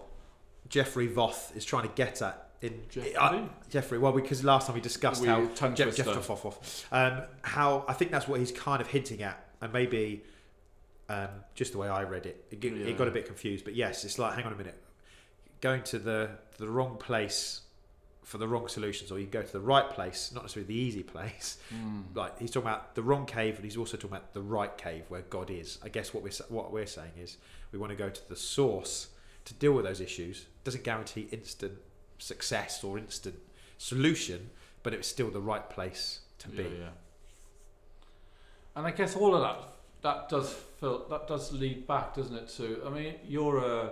[0.70, 3.16] Jeffrey Voth is trying to get at in Jeffrey?
[3.18, 3.98] I- Jeffrey.
[4.00, 5.96] Well, because last time we discussed We- how Jeff.
[5.96, 10.24] Jeff Voth, um, how I think that's what he's kind of hinting at, and maybe
[11.10, 12.88] um, just the way I read it, it, Yeah.
[12.88, 13.64] it got a bit confused.
[13.64, 14.82] But yes, it's like hang on a minute,
[15.62, 17.62] going to the the wrong place
[18.28, 21.02] for the wrong solutions, or you go to the right place, not necessarily the easy
[21.02, 21.58] place.
[21.74, 22.14] Mm.
[22.14, 25.06] Like he's talking about the wrong cave, and he's also talking about the right cave
[25.08, 25.80] where God is.
[25.82, 27.38] I guess what we're what we're saying is
[27.72, 29.08] we want to go to the source
[29.46, 30.46] to deal with those issues.
[30.66, 31.78] Doesn't guarantee instant
[32.18, 33.36] success or instant
[33.78, 34.50] solution,
[34.84, 36.64] but it's still the right place to yeah, be.
[36.64, 36.90] yeah.
[38.76, 39.70] And I guess all of that
[40.02, 42.50] that does feel that does lead back, doesn't it?
[42.58, 43.92] To I mean, you're a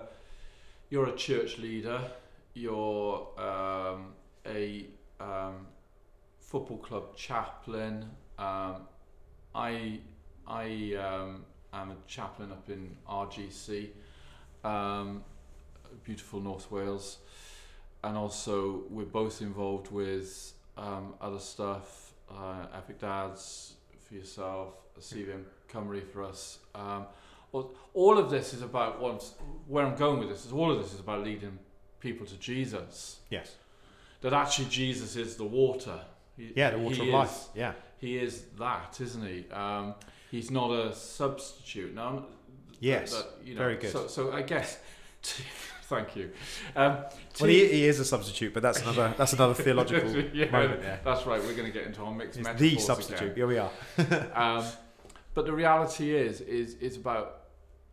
[0.89, 2.01] you're a church leader.
[2.53, 4.13] You're um,
[4.47, 4.85] a
[5.19, 5.67] um,
[6.39, 8.05] football club chaplain.
[8.37, 8.87] Um,
[9.53, 9.99] I
[10.47, 13.89] I um, am a chaplain up in RGC,
[14.63, 15.23] um,
[16.03, 17.17] beautiful North Wales,
[18.03, 23.73] and also we're both involved with um, other stuff, uh, Epic Dads,
[24.07, 26.59] for yourself, CVM Cymru for us.
[26.73, 27.05] Um,
[27.93, 29.33] all, of this is about once
[29.67, 31.57] where I'm going with this is all of this is about leading
[32.01, 33.19] people to Jesus.
[33.29, 33.55] Yes.
[34.25, 35.99] That actually Jesus is the water.
[36.35, 37.43] He, Yeah, the water of is- life.
[37.53, 37.73] Yeah.
[37.99, 39.45] He is that, isn't he?
[39.51, 39.93] Um,
[40.31, 41.93] he's not a substitute.
[41.93, 42.25] Now,
[42.79, 43.13] Yes.
[43.13, 43.91] that- you know, very good.
[43.91, 44.79] So, so I guess.
[45.83, 46.31] thank you.
[46.75, 46.97] Um,
[47.39, 50.99] Well, he, he is a substitute, but that's another that's another theological Yeah, moment there.
[51.05, 51.39] That's right.
[51.39, 53.21] We're going to get into our mixed He's metaphors the substitute.
[53.21, 53.35] again.
[53.35, 53.71] Here we are.
[54.33, 54.65] Um,
[55.35, 57.41] but the reality is, is, is about.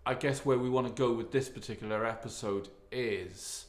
[0.07, 3.67] I guess where we want to go with this particular episode is,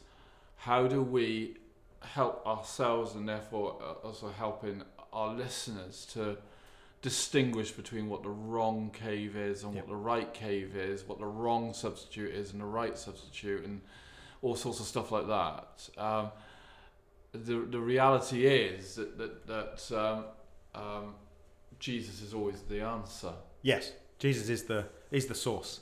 [0.56, 1.58] how do we
[2.04, 6.38] help ourselves and therefore uh, also helping our listeners to
[7.02, 9.84] distinguish between what the wrong cave is and Yep.
[9.84, 13.82] what the right cave is, what the wrong substitute is and the right substitute, and
[14.42, 15.90] all sorts of stuff like that.
[15.98, 16.32] Um,
[17.34, 20.26] the the reality is that that, that um,
[20.76, 21.16] um,
[21.80, 23.34] Jesus is always the answer.
[23.62, 25.82] Yes, Jesus is the is the source,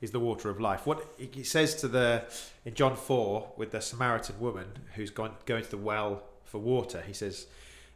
[0.00, 0.86] is the water of life.
[0.86, 2.24] What he says to the
[2.64, 7.02] in John four with the Samaritan woman who's gone going to the well for water.
[7.06, 7.46] He says,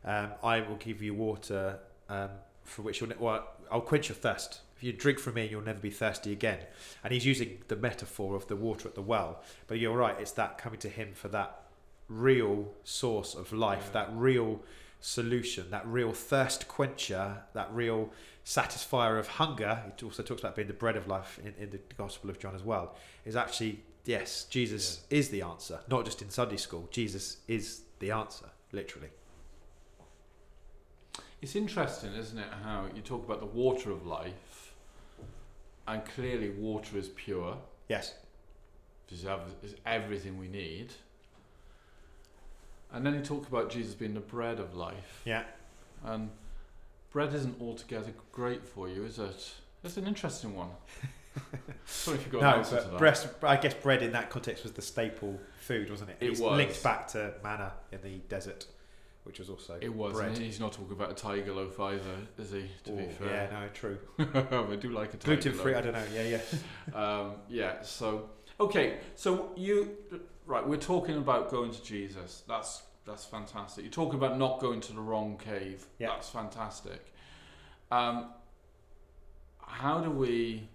[0.04, 2.30] um, "I will give you water um,
[2.62, 4.60] for which you'll ne- well, I'll quench your thirst.
[4.76, 6.58] If you drink from me, you'll never be thirsty again."
[7.02, 9.42] And he's using the metaphor of the water at the well.
[9.66, 11.62] But you're right; it's that coming to him for that
[12.08, 14.04] real source of life, Yeah.
[14.04, 14.60] that real
[15.00, 18.10] solution, that real thirst quencher, that real
[18.44, 19.82] satisfier of hunger.
[19.88, 22.54] It also talks about being the bread of life in, in the Gospel of John
[22.54, 22.94] as well.
[23.24, 26.88] Is actually yes, Jesus is the answer, not just in Sunday school.
[26.90, 29.08] Jesus is the answer, literally.
[31.40, 34.72] It's interesting, isn't it, how you talk about the water of life,
[35.86, 37.58] and clearly water is pure.
[37.88, 38.14] Yes,
[39.10, 39.24] It's
[39.62, 40.92] it's everything we need.
[42.92, 45.20] And then you talk about Jesus being the bread of life.
[45.24, 45.42] yeah,
[46.04, 46.30] And
[47.14, 49.54] bread isn't altogether great for you, is it?
[49.84, 50.70] It's an interesting one.
[51.86, 52.98] Sorry if you got an no, answer to that.
[52.98, 56.16] breast, I guess bread in that context was the staple food, wasn't it?
[56.20, 56.56] It it's was.
[56.56, 58.66] linked back to manna in the desert,
[59.22, 60.30] which was also It was, bread.
[60.30, 62.68] and he's not talking about a tiger loaf either, is he?
[62.84, 63.98] To be fair, yeah, no, true.
[64.72, 65.74] I do like a tiger Gluten free.
[65.76, 66.04] I don't know.
[66.12, 66.40] Yeah, yeah.
[67.00, 67.82] Um, yeah.
[67.82, 68.98] So, okay.
[69.14, 69.96] So you,
[70.46, 70.66] right?
[70.66, 72.42] We're talking about going to Jesus.
[72.48, 73.84] That's that's fantastic.
[73.84, 75.84] You're talking about not going to the wrong cave.
[75.98, 76.08] Yeah.
[76.08, 77.12] That's fantastic.
[77.90, 78.30] Um,
[79.58, 80.68] how do we?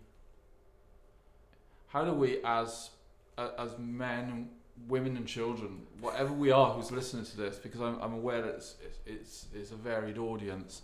[1.87, 2.91] How do we, as
[3.37, 4.49] as men,
[4.87, 8.55] women, and children, whatever we are, who's listening to this, because I'm, I'm aware that
[8.55, 10.83] it's, it's it's it's a varied audience.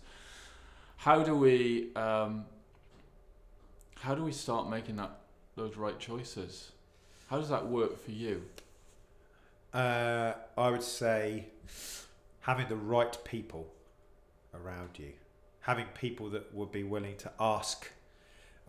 [0.96, 1.94] How do we?
[1.94, 2.44] Um,
[4.00, 5.10] how do we start making that
[5.54, 6.72] those right choices?
[7.28, 8.42] How does that work for you?
[9.76, 11.48] Uh, I would say
[12.40, 13.66] having the right people
[14.54, 15.12] around you,
[15.60, 17.90] having people that would be willing to ask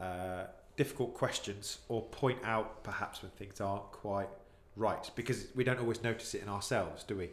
[0.01, 4.27] uh, difficult questions or point out perhaps when things aren't quite
[4.75, 7.29] right, because we don't always notice it in ourselves, do we?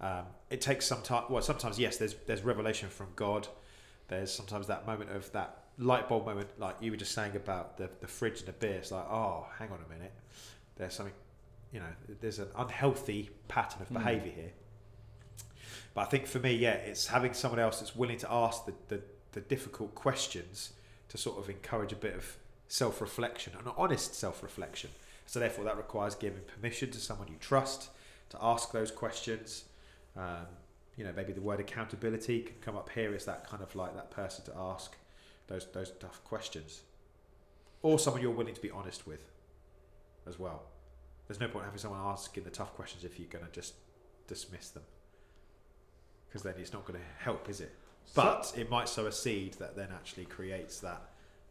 [0.00, 1.24] Um, it takes some time.
[1.28, 3.48] Well, sometimes yes, there's there's revelation from God.
[4.06, 7.78] There's sometimes that moment of that light bulb moment, like you were just saying about
[7.78, 8.74] the the fridge and the beer.
[8.74, 10.12] It's like, oh, hang on a minute.
[10.76, 11.14] There's something
[11.72, 11.86] you know,
[12.20, 13.94] there's an unhealthy pattern of Hmm.
[13.94, 14.52] behaviour here.
[15.94, 18.74] But I think for me, yeah, it's having someone else that's willing to ask the,
[18.88, 20.72] the, the difficult questions
[21.08, 22.36] to sort of encourage a bit of
[22.68, 24.90] self reflection, an honest self reflection.
[25.26, 27.90] So, therefore, that requires giving permission to someone you trust
[28.30, 29.64] to ask those questions.
[30.16, 30.46] Um,
[30.96, 33.14] you know, maybe the word accountability can come up here.
[33.14, 34.94] It's that kind of like that person to ask
[35.46, 36.82] those, those tough questions.
[37.82, 39.30] Or someone you're willing to be honest with
[40.26, 40.62] as well.
[41.32, 43.72] There's no point having someone asking the tough questions if you're going to just
[44.26, 44.82] dismiss them.
[46.28, 47.74] Because then it's not going to help, is it?
[48.14, 51.00] But it might sow a seed that then actually creates that,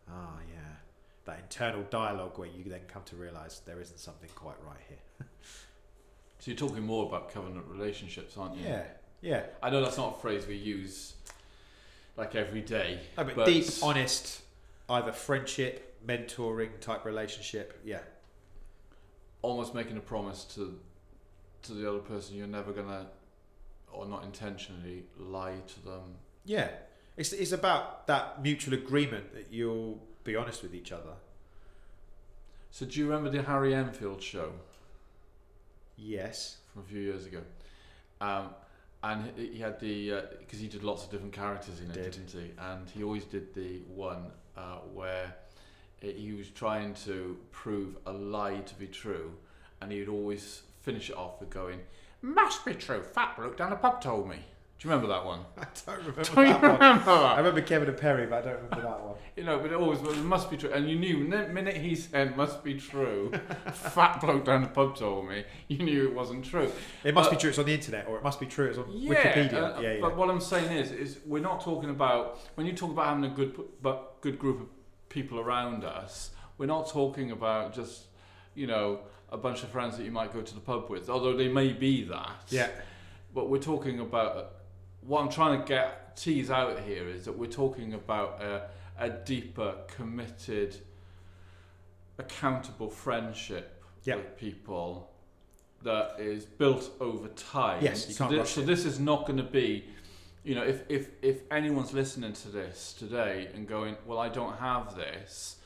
[0.08, 0.60] ah, yeah,
[1.26, 5.28] that internal dialogue where you then come to realise there isn't something quite right here.
[6.40, 8.64] So you're talking more about covenant relationships, aren't you?
[8.66, 8.84] Yeah,
[9.22, 9.44] yeah.
[9.62, 11.14] I know that's not a phrase we use
[12.18, 13.00] like every day.
[13.16, 14.42] No, but, But- deep, honest,
[14.90, 17.80] either friendship, mentoring type relationship.
[17.86, 18.00] Yeah,
[19.42, 20.80] Almost making a promise to
[21.64, 23.08] to the other person you're never gonna,
[23.92, 26.16] or not intentionally, lie to them.
[26.46, 26.70] yeah.
[27.18, 31.14] It's it's about that mutual agreement that you'll be honest with each other.
[32.72, 34.54] So do you remember the Harry Enfield show
[35.98, 36.58] Yes.
[36.72, 37.42] from a few years ago?
[38.22, 38.50] Um,
[39.04, 42.12] and he he had the because he did lots of different characters in it, Did.
[42.12, 42.52] didn't he?
[42.60, 45.36] And he always did the one uh, where
[46.02, 49.32] he was trying to prove a lie to be true,
[49.82, 51.80] and he would always finish it off with going,
[52.22, 53.02] "Must be true.
[53.04, 54.38] Fat bloke down the pub told me."
[54.80, 55.42] Do you remember that one?
[55.60, 56.72] I don't remember Do you that one.
[56.74, 57.38] remember I that?
[57.38, 59.16] remember Kevin and Perry, but I don't remember that one.
[59.38, 60.72] You know, but it always well, it must be true.
[60.74, 63.32] And you knew the minute he said must be true,
[63.74, 66.72] fat bloke down the pub told me, you knew it wasn't true.
[67.04, 67.50] It must be true.
[67.52, 68.70] It's on the internet, or it must be true.
[68.70, 69.54] It's on Yeah, Wikipedia.
[69.78, 70.02] uh, yeah, yeah.
[70.02, 73.26] But what I'm saying is, is we're not talking about when you talk about having
[73.26, 74.68] a good, but good group of
[75.12, 76.32] people around us.
[76.58, 78.06] We're not talking about just,
[78.56, 79.00] you know,
[79.32, 81.74] a bunch of friends that you might go to the pub with, although they may
[81.74, 82.44] be that.
[82.50, 82.70] yeah,
[83.34, 84.54] But we're talking about
[85.02, 88.70] what I'm trying to get tease out here is that we're talking about a,
[89.00, 90.76] a deeper, committed,
[92.18, 95.10] accountable friendship with people
[95.84, 97.84] that is built over time.
[97.84, 99.86] Yes, you so can't thi- rush so this is not going to be,
[100.44, 104.58] you know, if, if if anyone's listening to this today and going, well, I don't
[104.58, 105.58] have this.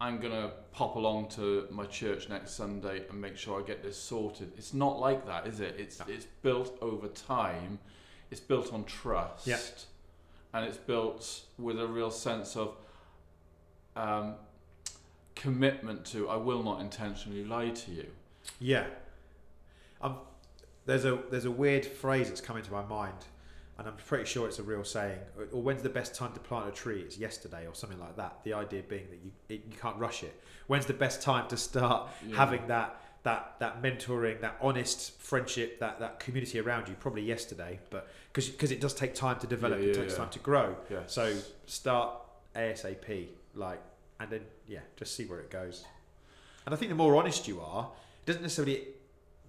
[0.00, 3.96] I'm gonna pop along to my church next Sunday and make sure I get this
[3.96, 4.52] sorted.
[4.56, 5.76] It's not like that, is it?
[5.78, 7.78] It's it's built over time.
[8.30, 9.46] It's built on trust.
[9.46, 9.58] Yeah.
[10.52, 12.76] And it's built with a real sense of
[13.96, 14.34] um,
[15.34, 18.06] commitment to I will not intentionally lie to you.
[18.60, 18.86] yeah.
[20.00, 20.16] Um,
[20.86, 23.16] there's a there's a weird phrase that's come into my mind,
[23.78, 25.18] and I'm pretty sure it's a real saying.
[25.36, 27.00] Or, or when's the best time to plant a tree?
[27.00, 28.38] It's yesterday, or something like that.
[28.44, 30.40] The idea being that you it, you can't rush it.
[30.66, 32.36] When's the best time to start Yeah.
[32.36, 36.94] having that that that mentoring, that honest friendship, that that community around you?
[36.94, 40.18] Probably yesterday, but because because it does take time to develop, Yeah, it takes yeah.
[40.18, 40.76] time to grow.
[40.90, 41.12] Yes.
[41.12, 41.34] So
[41.66, 42.14] start
[42.54, 43.80] ASAP, like,
[44.20, 45.84] and then yeah, just see where it goes.
[46.66, 47.90] And I think the more honest you are,
[48.22, 48.86] it doesn't necessarily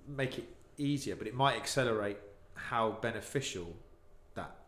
[0.07, 2.17] make it easier, but it might accelerate
[2.55, 3.73] how beneficial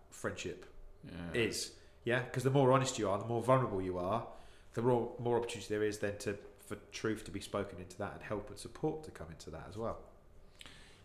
[0.09, 0.65] friendship
[1.03, 1.41] yeah.
[1.41, 1.71] is.
[2.03, 4.25] Yeah, because the more honest you are, the more vulnerable you are,
[4.73, 8.13] the more more opportunity there is then to for truth to be spoken into that
[8.13, 9.97] and help and support to come into that as well.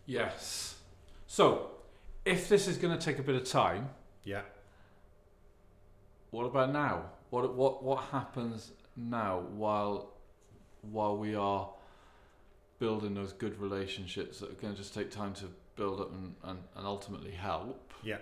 [0.05, 0.75] Yes.
[1.27, 1.71] So,
[2.25, 3.89] if this is going to take a bit of time,
[4.25, 4.41] Yeah.
[6.31, 7.05] what about now?
[7.29, 10.13] What what what happens now while
[10.81, 11.69] while we are
[12.79, 16.35] building those good relationships that are going to just take time to build up and,
[16.43, 17.93] and, and ultimately help?
[18.03, 18.17] Yeah.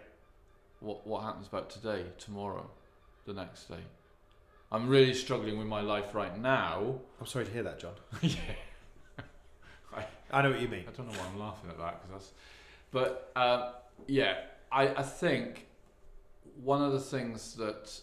[0.82, 2.70] What what happens about today, tomorrow,
[3.26, 3.80] the next day?
[4.72, 7.00] I'm really struggling with my life right now.
[7.20, 7.94] I'm sorry to hear that, John.
[8.22, 8.38] yeah.
[10.32, 10.86] I know what you mean.
[10.88, 12.32] I don't know why I'm laughing at that because that's.
[12.91, 13.74] But uh,
[14.08, 14.38] yeah,
[14.72, 15.67] I, I think
[16.63, 18.00] one of the things that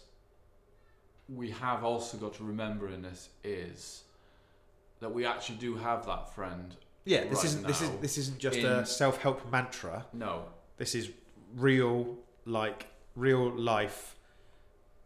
[1.27, 4.03] we have also got to remember in this is
[4.99, 6.75] that we actually do have that friend.
[7.05, 10.05] Yeah, this Right isn't this is this isn't just in- a self help mantra.
[10.13, 10.45] No,
[10.77, 11.09] This is
[11.55, 12.17] real,
[12.49, 14.15] like real life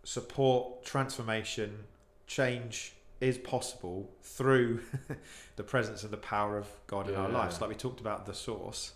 [0.03, 1.85] support, transformation,
[2.27, 4.81] change is possible through
[5.55, 7.61] the presence of the power of God in our lives.
[7.61, 8.93] Like we talked about the source.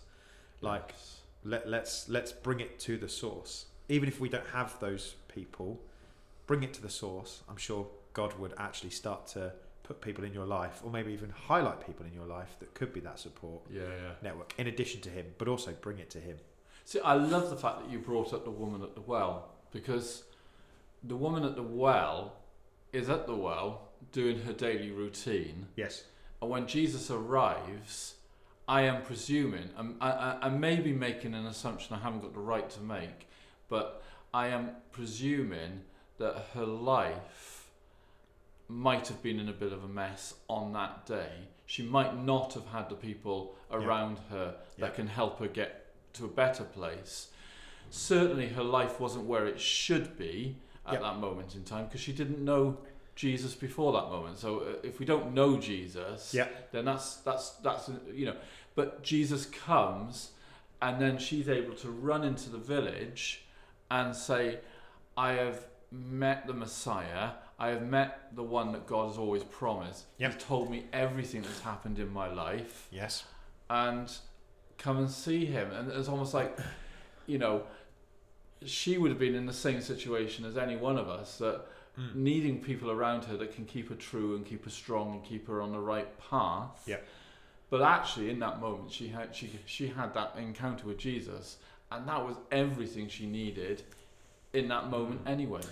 [0.60, 1.20] Like Yes.
[1.44, 3.66] let let's let's bring it to the source.
[3.88, 5.80] Even if we don't have those people,
[6.46, 7.42] bring it to the source.
[7.48, 11.30] I'm sure God would actually start to put people in your life, or maybe even
[11.30, 14.12] highlight people in your life that could be that support yeah, yeah.
[14.22, 16.36] network in addition to him, but also bring it to him.
[16.88, 20.24] See, I love the fact that you brought up the woman at the well because
[21.04, 22.36] the woman at the well
[22.94, 25.66] is at the well doing her daily routine.
[25.76, 26.04] Yes.
[26.40, 28.14] And when Jesus arrives,
[28.66, 32.32] I am presuming, and I, I, I may be making an assumption I haven't got
[32.32, 33.28] the right to make,
[33.68, 35.82] but I am presuming
[36.16, 37.66] that her life
[38.66, 41.48] might have been in a bit of a mess on that day.
[41.66, 43.76] She might not have had the people Yeah.
[43.76, 44.96] around her that Yeah.
[44.96, 45.84] can help her get
[46.18, 47.28] to a better place.
[47.90, 51.00] Certainly, her life wasn't where it should be at Yeah.
[51.00, 52.76] that moment in time because she didn't know
[53.16, 54.38] Jesus before that moment.
[54.38, 56.48] So, uh, if we don't know Jesus, Yeah.
[56.72, 58.36] then that's that's that's you know
[58.74, 60.30] but jesus comes
[60.80, 63.42] and then she's able to run into the village
[63.90, 64.60] and say
[65.16, 70.04] i have met the messiah i have met the one that god has always promised
[70.18, 70.32] Yep.
[70.34, 73.24] he's told me everything that's happened in my life Yes.
[73.68, 74.08] and
[74.78, 76.56] come and see him and it's almost like
[77.26, 77.62] you know
[78.64, 81.62] she would have been in the same situation as any one of us that
[81.98, 82.14] Mm.
[82.14, 85.48] needing people around her that can keep her true and keep her strong and keep
[85.48, 86.84] her on the right path.
[86.86, 86.98] Yeah.
[87.70, 91.56] But actually, in that moment, she had she she had that encounter with Jesus,
[91.90, 93.82] and that was everything she needed
[94.52, 95.62] in that moment anyway.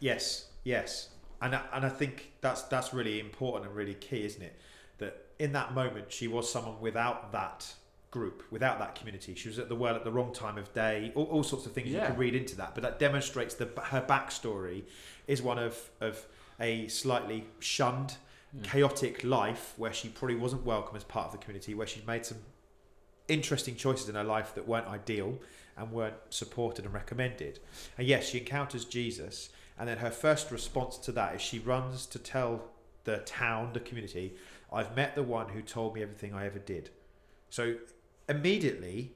[0.00, 0.46] Yes.
[0.64, 1.10] Yes.
[1.40, 4.58] And I, and I think that's that's really important and really key, isn't it?
[4.98, 7.72] That in that moment she was someone without that
[8.12, 9.34] group, without that community.
[9.34, 11.10] She was at the well at the wrong time of day.
[11.16, 12.06] All, all sorts of things you Yeah.
[12.08, 14.84] can read into that, but that demonstrates the her backstory
[15.26, 16.26] is one of of
[16.60, 18.16] a slightly shunned,
[18.52, 18.62] Yeah.
[18.70, 22.24] chaotic life where she probably wasn't welcome as part of the community, where she'd made
[22.24, 22.38] some
[23.28, 25.38] interesting choices in her life that weren't ideal
[25.76, 27.58] and weren't supported and recommended.
[27.96, 29.48] And yes, she encounters Jesus,
[29.78, 32.70] and then her first response to that is she runs to tell
[33.04, 34.36] the town, the community,
[34.70, 36.90] I've met the one who told me everything I ever did.
[37.48, 37.76] So
[38.28, 39.12] immediately,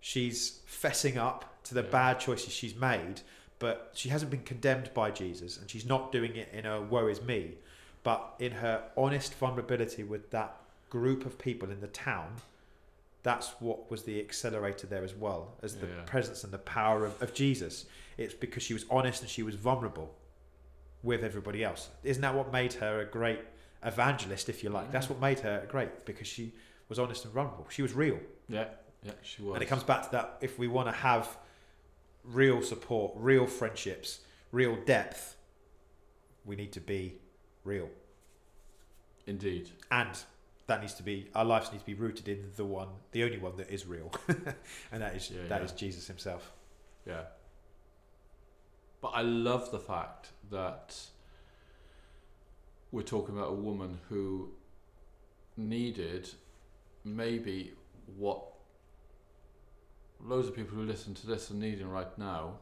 [0.00, 1.90] she's fessing up to the Yeah.
[1.90, 3.22] bad choices she's made,
[3.58, 7.06] but she hasn't been condemned by Jesus, and she's not doing it in a woe
[7.08, 7.58] is me,
[8.02, 10.56] but in her honest vulnerability with that
[10.88, 12.36] group of people in the town.
[13.22, 16.02] That's what was the accelerator there as well as the Yeah.
[16.06, 17.84] presence and the power of, of Jesus.
[18.16, 20.14] It's because she was honest and she was vulnerable
[21.02, 21.90] with everybody else.
[22.02, 23.40] Isn't that what made her a great
[23.84, 24.90] evangelist, if you like?
[24.90, 25.10] That's mm.
[25.10, 26.54] what made her great because she
[26.90, 27.66] was honest and vulnerable.
[27.70, 28.18] She was real.
[28.48, 28.66] Yeah,
[29.02, 29.54] yeah, she was.
[29.54, 31.38] And it comes back to that if we want to have
[32.24, 34.20] real support, real friendships,
[34.52, 35.36] real depth,
[36.44, 37.14] we need to be
[37.64, 37.88] real.
[39.26, 39.70] Indeed.
[39.90, 40.10] And
[40.66, 43.38] that needs to be our lives need to be rooted in the one, the only
[43.38, 44.12] one that is real.
[44.92, 45.64] and that is Yeah, that yeah.
[45.64, 46.52] is Jesus himself.
[47.06, 47.22] Yeah.
[49.00, 50.96] But I love the fact that
[52.92, 54.50] we're talking about a woman who
[55.56, 56.28] needed
[57.04, 57.72] maybe
[58.16, 58.42] what
[60.22, 62.54] loads of people who listen to this are needing right now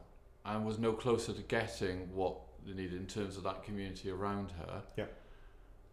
[0.45, 2.35] and was no closer to getting what
[2.65, 4.81] they needed in terms of that community around her.
[4.95, 5.05] Yeah.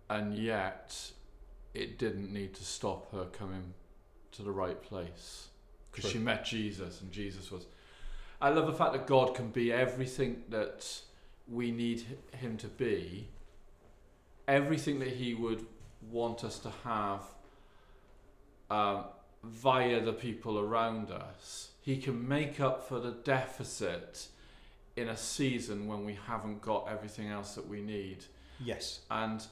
[0.09, 1.11] And yet
[1.75, 3.75] it didn't need to stop her coming
[4.33, 5.49] to the right place
[5.91, 7.67] because she met Jesus and Jesus was
[8.41, 10.87] I love the fact that God can be everything that
[11.49, 13.29] we need him to be
[14.47, 15.67] everything that he would
[16.11, 17.23] want us to have
[18.71, 19.05] um,
[19.45, 24.27] via the people around us he can make up for the deficit
[24.97, 28.25] in a season when we haven't got everything else that we need
[28.59, 29.01] Yes.
[29.11, 29.45] and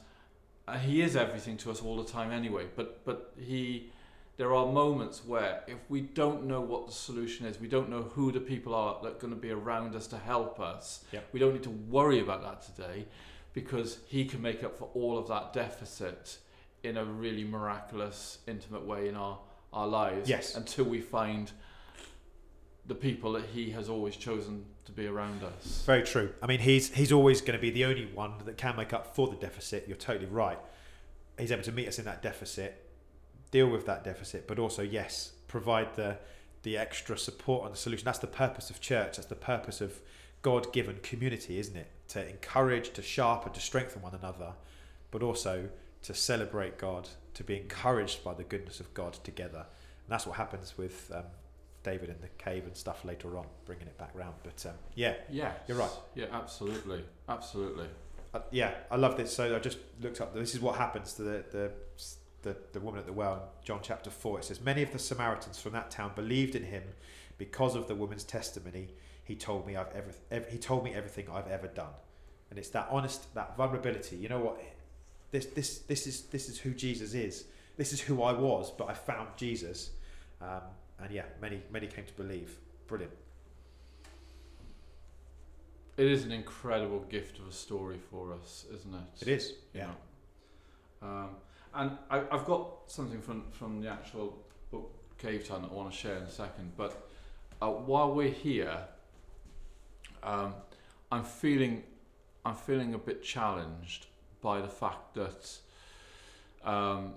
[0.66, 3.90] uh, he is everything to us all the time anyway but but he
[4.36, 8.02] there are moments where if we don't know what the solution is we don't know
[8.02, 11.28] who the people are that are going to be around us to help us Yep.
[11.32, 13.04] we don't need to worry about that today
[13.52, 16.38] because he can make up for all of that deficit
[16.84, 19.38] in a really miraculous intimate way in our
[19.72, 20.54] our lives Yes.
[20.54, 21.50] until we find
[22.86, 26.32] the people that he has always chosen to be around us Very true.
[26.42, 29.16] I mean, he's he's always going to be the only one that can make up
[29.16, 29.86] for the deficit.
[29.88, 30.58] You're totally right.
[31.38, 32.88] He's able to meet us in that deficit,
[33.50, 36.18] deal with that deficit, but also yes, provide the
[36.62, 38.04] the extra support and the solution.
[38.04, 39.16] That's the purpose of church.
[39.16, 40.00] That's the purpose of
[40.42, 41.90] God-given community, isn't it?
[42.08, 44.52] To encourage, to sharpen, to strengthen one another,
[45.10, 45.68] but also
[46.04, 49.58] to celebrate God, to be encouraged by the goodness of God together.
[50.04, 51.24] And that's what happens with um,
[51.82, 54.34] David in the cave and stuff later on, bringing it back round.
[54.42, 55.90] But um, yeah, yeah You're right.
[56.14, 57.88] yeah absolutely absolutely
[58.34, 59.32] Uh, yeah, I love this.
[59.32, 60.34] So I just looked up.
[60.34, 61.70] This is what happens to the the
[62.42, 64.38] the, the woman at the well in John chapter four.
[64.38, 66.82] It says, "Many of the Samaritans from that town believed in him
[67.38, 68.88] because of the woman's testimony.
[69.24, 71.94] He told me I've ever, ev he told me everything I've ever done."
[72.50, 74.16] And it's that honest, that vulnerability.
[74.16, 74.60] You know what?
[75.34, 77.46] This this this is this is who Jesus is.
[77.76, 79.90] This is who I was, but I found Jesus.
[80.40, 80.60] Um,
[81.00, 82.56] and yeah, many many came to believe.
[82.86, 83.12] Brilliant.
[85.96, 89.22] It is an incredible gift of a story for us, isn't it?
[89.22, 89.54] It is.
[89.72, 89.90] You Yeah.
[91.02, 91.30] Um,
[91.74, 94.38] and I, I've got something from, from the actual
[94.70, 96.70] book Cave Time that I want to share in a second.
[96.76, 97.08] But
[97.60, 98.78] uh, while we're here,
[100.22, 100.54] um,
[101.10, 101.82] I'm feeling
[102.44, 104.06] I'm feeling a bit challenged
[104.44, 105.58] by the fact that
[106.70, 107.14] um,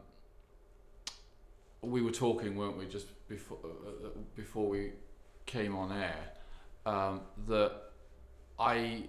[1.81, 4.93] we were talking, weren't we, just before uh, uh, before we
[5.45, 6.21] came on air,
[6.85, 7.73] um, that
[8.57, 9.03] I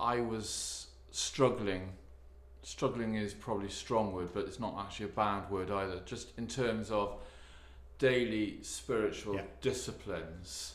[0.00, 1.90] I was struggling.
[2.62, 6.00] Struggling is probably a strong word, but it's not actually a bad word either.
[6.06, 7.20] Just in terms of
[7.98, 9.42] daily spiritual Yeah.
[9.60, 10.74] disciplines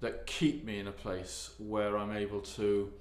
[0.00, 2.92] that keep me in a place where I'm able to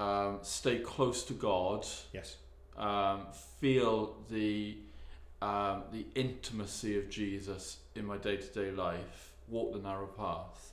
[0.00, 2.36] um, stay close to God, Yes.
[2.76, 3.26] um,
[3.60, 4.78] feel the
[5.42, 10.72] um, the intimacy of Jesus in my day to day life, walk the narrow path.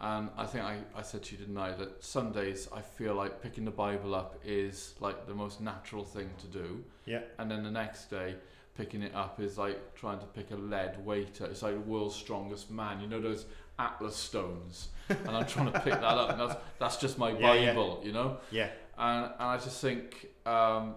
[0.00, 3.14] And I think I, I said to you, didn't I, that some days I feel
[3.14, 6.82] like picking the Bible up is like the most natural thing to do.
[7.04, 7.20] Yeah.
[7.38, 8.34] And then the next day,
[8.76, 11.44] picking it up is like trying to pick a lead weighter.
[11.46, 13.00] It's like the world's strongest man.
[13.00, 13.44] You know those
[13.78, 14.88] Atlas stones?
[15.08, 16.30] and I'm trying to pick that up.
[16.30, 17.66] And that's, that's just my Yeah, yeah.
[17.70, 18.38] Bible, you know?
[18.50, 18.68] Yeah.
[18.98, 20.94] and, and I just think, um,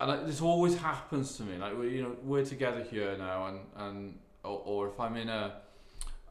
[0.00, 1.56] and I, this always happens to me.
[1.56, 5.28] Like we, you know, we're together here now, and and or, or if I'm in
[5.28, 5.52] a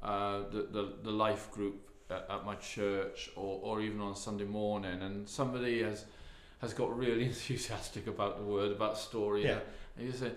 [0.01, 4.43] uh, the, the the life group at, at my church, or or even on Sunday
[4.43, 6.05] morning, and somebody has
[6.61, 9.59] has got really enthusiastic about the word, about story, Yeah.
[9.97, 10.33] and you say, Do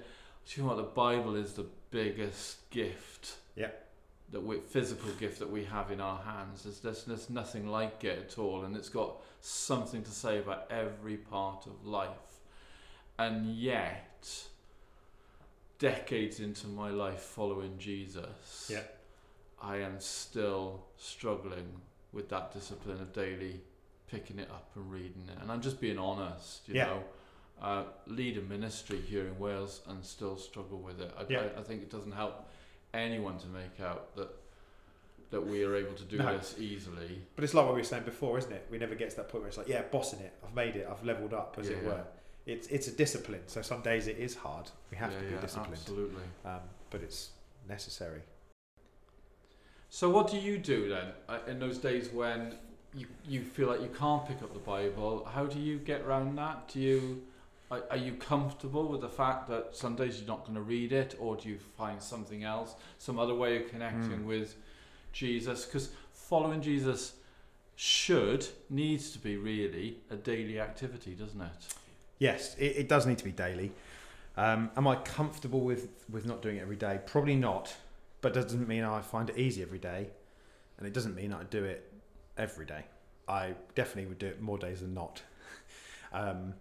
[0.54, 0.76] you know what?
[0.76, 3.36] The Bible is the biggest gift.
[3.56, 3.70] Yeah.
[4.32, 6.62] That we physical gift that we have in our hands.
[6.64, 10.66] There's, there's there's nothing like it at all, and it's got something to say about
[10.70, 12.08] every part of life.
[13.18, 14.28] And yet,
[15.78, 18.82] decades into my life following Jesus, Yeah.
[19.62, 21.80] I am still struggling
[22.12, 23.60] with that discipline of daily
[24.08, 25.38] picking it up and reading it.
[25.40, 26.86] And I'm just being honest, you Yeah.
[26.86, 27.04] know.
[27.60, 31.12] Uh, lead a ministry here in Wales and still struggle with it.
[31.16, 31.48] I, Yeah.
[31.56, 32.48] I, I think it doesn't help
[32.94, 34.28] anyone to make out that
[35.30, 36.36] that we are able to do No.
[36.36, 37.20] this easily.
[37.34, 38.66] But it's like what we were saying before, isn't it?
[38.70, 40.32] We never get to that point where it's like, yeah, bossing it.
[40.44, 40.86] I've made it.
[40.88, 41.88] I've leveled up, as Yeah, it yeah.
[41.88, 42.04] were.
[42.46, 43.42] It's it's a discipline.
[43.46, 44.70] So some days it is hard.
[44.92, 46.22] We have yeah, to be yeah, disciplined, Absolutely.
[46.44, 46.60] um,
[46.90, 47.30] but it's
[47.68, 48.22] necessary.
[49.88, 52.54] So what do you do then uh, in those days when
[52.94, 55.24] you you feel like you can't pick up the Bible?
[55.32, 56.68] How do you get around that?
[56.68, 57.22] Do you
[57.70, 60.92] are, are you comfortable with the fact that some days you're not going to read
[60.92, 64.26] it, or do you find something else, some other way of connecting Mm.
[64.26, 64.56] with
[65.12, 65.64] Jesus?
[65.64, 67.14] Because following Jesus
[67.74, 71.74] should needs to be really a daily activity, doesn't it?
[72.18, 73.72] Yes, it, it does need to be daily.
[74.36, 77.00] Um, am I comfortable with, with not doing it every day?
[77.06, 77.74] Probably not,
[78.20, 80.08] but doesn't mean I find it easy every day,
[80.78, 81.90] and it doesn't mean I do it
[82.36, 82.84] every day.
[83.28, 85.22] I definitely would do it more days than not.
[86.12, 86.54] um,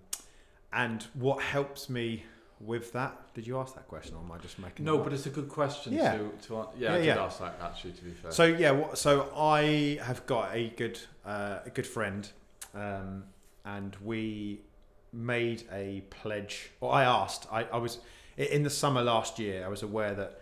[0.74, 2.24] and what helps me
[2.60, 3.34] with that?
[3.34, 4.86] Did you ask that question, or am I just making?
[4.86, 4.90] It?
[4.90, 6.18] No, but it's a good question Yeah.
[6.18, 7.24] to to yeah, Yeah, I did yeah.
[7.24, 7.92] ask that actually.
[7.94, 12.30] To be fair, So yeah, so I have got a good uh, a good friend,
[12.74, 13.24] um,
[13.66, 14.62] and we
[15.12, 16.72] made a pledge.
[16.82, 17.48] Or I asked.
[17.52, 18.00] I, I was
[18.38, 19.66] in the summer last year.
[19.66, 20.42] I was aware that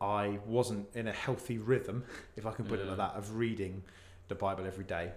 [0.00, 2.04] I wasn't in a healthy rhythm,
[2.36, 3.82] if I can put it like that, of reading
[4.28, 5.12] the Bible every day.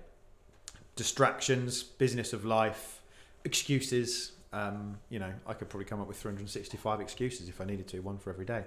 [0.95, 3.01] Distractions, business of life,
[3.45, 4.31] excuses.
[4.53, 7.99] Um, you know, I could probably come up with 365 excuses if I needed to,
[7.99, 8.63] one for every day.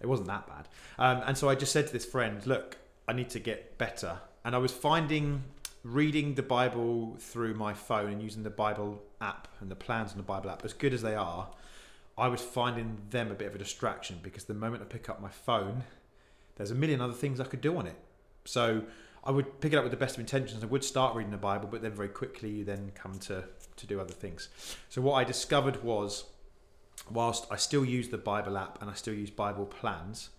[0.00, 0.68] It wasn't that bad.
[0.98, 4.18] Um, and so I just said to this friend, look, I need to get better.
[4.44, 5.44] And I was finding
[5.82, 10.18] reading the Bible through my phone and using the Bible app and the plans on
[10.18, 11.48] the Bible app, as good as they are,
[12.18, 15.22] I was finding them a bit of a distraction because the moment I pick up
[15.22, 15.84] my phone,
[16.56, 17.96] there's a million other things I could do on it.
[18.44, 18.82] So
[19.22, 20.62] I would pick it up with the best of intentions.
[20.62, 23.44] I would start reading the Bible, but then very quickly you then come to,
[23.76, 24.48] to do other things.
[24.88, 26.24] So what I discovered was,
[27.10, 30.30] whilst I still use the Bible app and I still use Bible plans,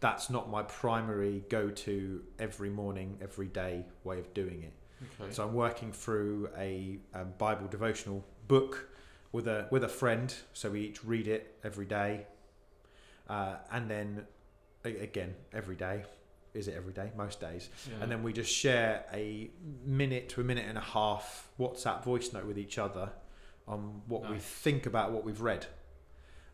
[0.00, 4.72] that's not my primary go-to every morning, every day way of doing it.
[5.20, 5.32] okay.
[5.32, 8.88] So I'm working through a um, Bible devotional book
[9.32, 10.34] with a with a friend.
[10.52, 12.26] So we each read it every day,
[13.28, 14.26] uh, and then
[14.84, 16.04] again every day.
[16.54, 17.10] Is it every day?
[17.16, 17.68] Most days.
[17.88, 18.02] Yeah.
[18.02, 19.50] And then we just share a
[19.84, 23.10] minute to a minute and a half WhatsApp voice note with each other
[23.66, 25.66] on what we think about what we've read.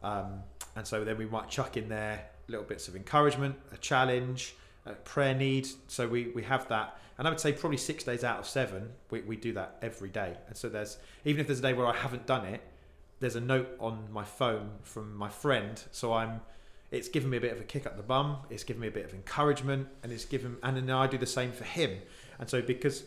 [0.03, 0.43] Um,
[0.77, 4.55] and so then we might chuck in there little bits of encouragement, a challenge,
[4.87, 5.69] a prayer need.
[5.89, 6.99] So we, we have that.
[7.19, 10.09] And I would say probably six days out of seven, we, we do that every
[10.09, 10.37] day.
[10.49, 12.63] And so there's, even if there's a day where I haven't done it,
[13.21, 15.83] there's a note on my phone from my friend.
[15.91, 16.41] So I'm,
[16.91, 18.39] it's given me a bit of a kick up the bum.
[18.51, 21.27] It's given me a bit of encouragement, and it's given, and then I do the
[21.27, 21.99] same for him.
[22.39, 23.05] And so because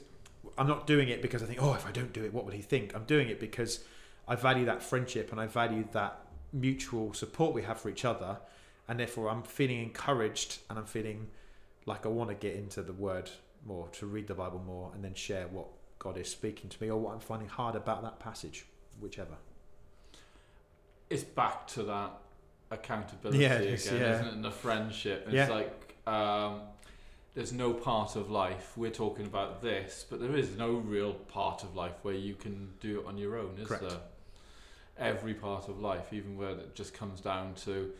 [0.57, 2.53] I'm not doing it because I think, oh, if I don't do it, what would
[2.53, 2.95] he think?
[2.95, 3.83] I'm doing it because
[4.27, 6.19] I value that friendship and I value that
[6.53, 8.37] mutual support we have for each other,
[8.87, 11.27] and therefore I'm feeling encouraged and I'm feeling
[11.85, 13.29] like I want to get into the Word
[13.65, 15.67] more, to read the Bible more, and then share what
[15.99, 18.65] God is speaking to me or what I'm finding hard about that passage,
[18.99, 19.35] whichever.
[21.09, 22.11] it's back to that
[22.73, 24.13] accountability Yeah, again, it's- yeah.
[24.15, 24.33] isn't it?
[24.33, 25.23] And the friendship.
[25.27, 25.49] It's Yeah.
[25.49, 26.61] like um,
[27.33, 31.63] there's no part of life we're talking about this, but there is no real part
[31.63, 33.83] of life where you can do it on your own, is Correct.
[33.89, 33.99] there?
[34.97, 37.93] Every part of life, even where it just comes down to,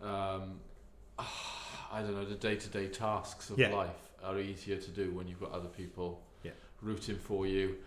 [0.00, 0.60] um,
[1.18, 3.74] I don't know, the day-to-day tasks of Yeah.
[3.74, 6.52] life are easier to do when you've got other people Yeah.
[6.80, 7.78] rooting for you.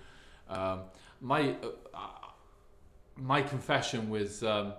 [0.49, 0.81] Um,
[1.21, 1.55] my
[1.93, 1.99] uh,
[3.15, 4.73] my confession with um,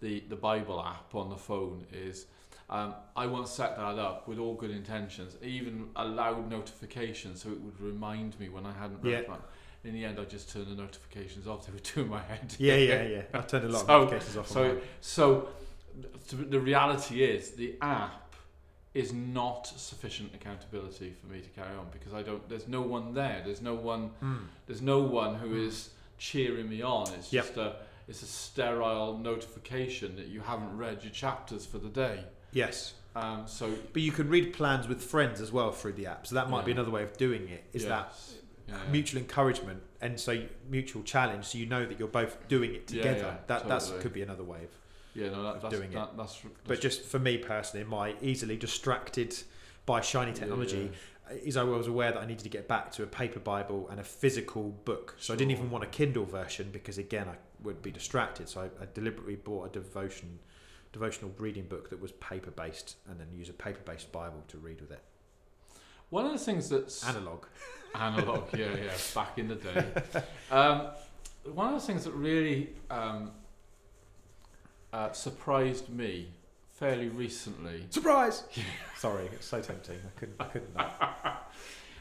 [0.00, 2.26] the the Bible app on the phone is
[2.68, 7.60] um, I once set that up with all good intentions, even allowed notifications so it
[7.60, 9.30] would remind me when I hadn't read Yeah.
[9.30, 9.40] one.
[9.82, 11.66] In the end, I just turned the notifications off.
[11.66, 12.54] They were doing my head.
[12.60, 13.22] Yeah, yeah, yeah.
[13.34, 14.48] I've turned a lot So- of notifications off.
[14.48, 14.80] So, mine.
[15.00, 15.48] so
[16.32, 18.34] the reality is the app
[18.94, 22.46] is not sufficient accountability for me to carry on because I don't.
[22.48, 23.40] There's no one there.
[23.44, 24.10] There's no one.
[24.22, 24.42] Mm.
[24.66, 25.66] There's no one who Mm.
[25.68, 27.08] is cheering me on.
[27.14, 27.44] It's Yep.
[27.46, 27.76] just a.
[28.10, 32.24] It's a sterile notification that you haven't read your chapters for the day.
[32.52, 32.94] Yes.
[33.14, 36.26] Um, so But you can read plans with friends as well through the app.
[36.26, 37.64] So that might be another way of doing it.
[37.72, 38.34] Is that yes.
[38.68, 42.86] Yeah, mutual encouragement and so mutual challenge so you know that you're both doing it
[42.86, 44.02] together yeah, that that's totally.
[44.02, 44.70] could be another way of
[45.14, 45.96] Yeah, no, that, that's, doing it.
[45.96, 49.36] that's, that's But just for me personally, my easily distracted
[49.86, 50.92] by shiny technology
[51.30, 53.98] is I was aware that I needed to get back to a paper Bible and
[53.98, 55.16] a physical book.
[55.18, 58.48] So I didn't even want a Kindle version because again I would be distracted.
[58.48, 60.38] So I, I deliberately bought a devotion
[60.92, 64.58] devotional reading book that was paper based and then use a paper based Bible to
[64.58, 65.02] read with it.
[66.10, 67.44] One of the things that's Analog.
[67.94, 69.84] analog, yeah, yeah, back in the day.
[70.50, 70.88] Um,
[71.44, 73.30] one of the things that really um,
[74.92, 76.30] uh, surprised me
[76.72, 77.84] fairly recently.
[77.90, 78.42] Surprise!
[78.98, 79.98] Sorry, it's so tempting.
[79.98, 80.74] I couldn't I couldn't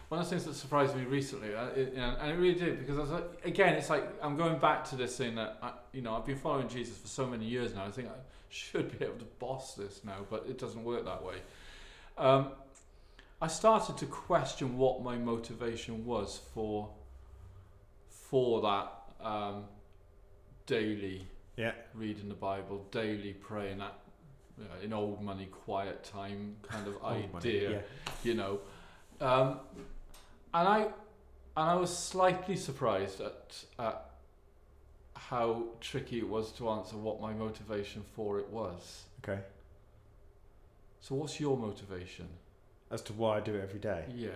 [0.10, 2.55] One of the things that surprised me recently, uh, it, you know, and it really
[2.60, 5.60] did, because I was like, again, it's like I'm going back to this thing that
[5.62, 7.86] I, you know I've been following Jesus for so many years now.
[7.86, 8.18] I think I
[8.49, 11.36] should be able to boss this now, but it doesn't work that way.
[12.18, 12.49] Um,
[13.39, 16.89] I started to question what my motivation was for
[18.10, 18.91] for that
[19.26, 19.66] um,
[20.66, 21.74] daily Yeah.
[21.93, 23.93] reading the Bible, daily praying, that
[24.57, 27.82] you know, in old money, quiet time kind of Old money, idea Yeah.
[28.24, 28.60] you know.
[29.22, 29.60] Um,
[30.53, 30.81] and I
[31.57, 34.05] and I was slightly surprised at, at
[35.15, 39.03] how tricky it was to answer what my motivation for it was.
[39.23, 39.41] Okay.
[41.01, 42.27] So what's your motivation?
[42.91, 44.05] As to why I do it every day.
[44.15, 44.29] Yeah.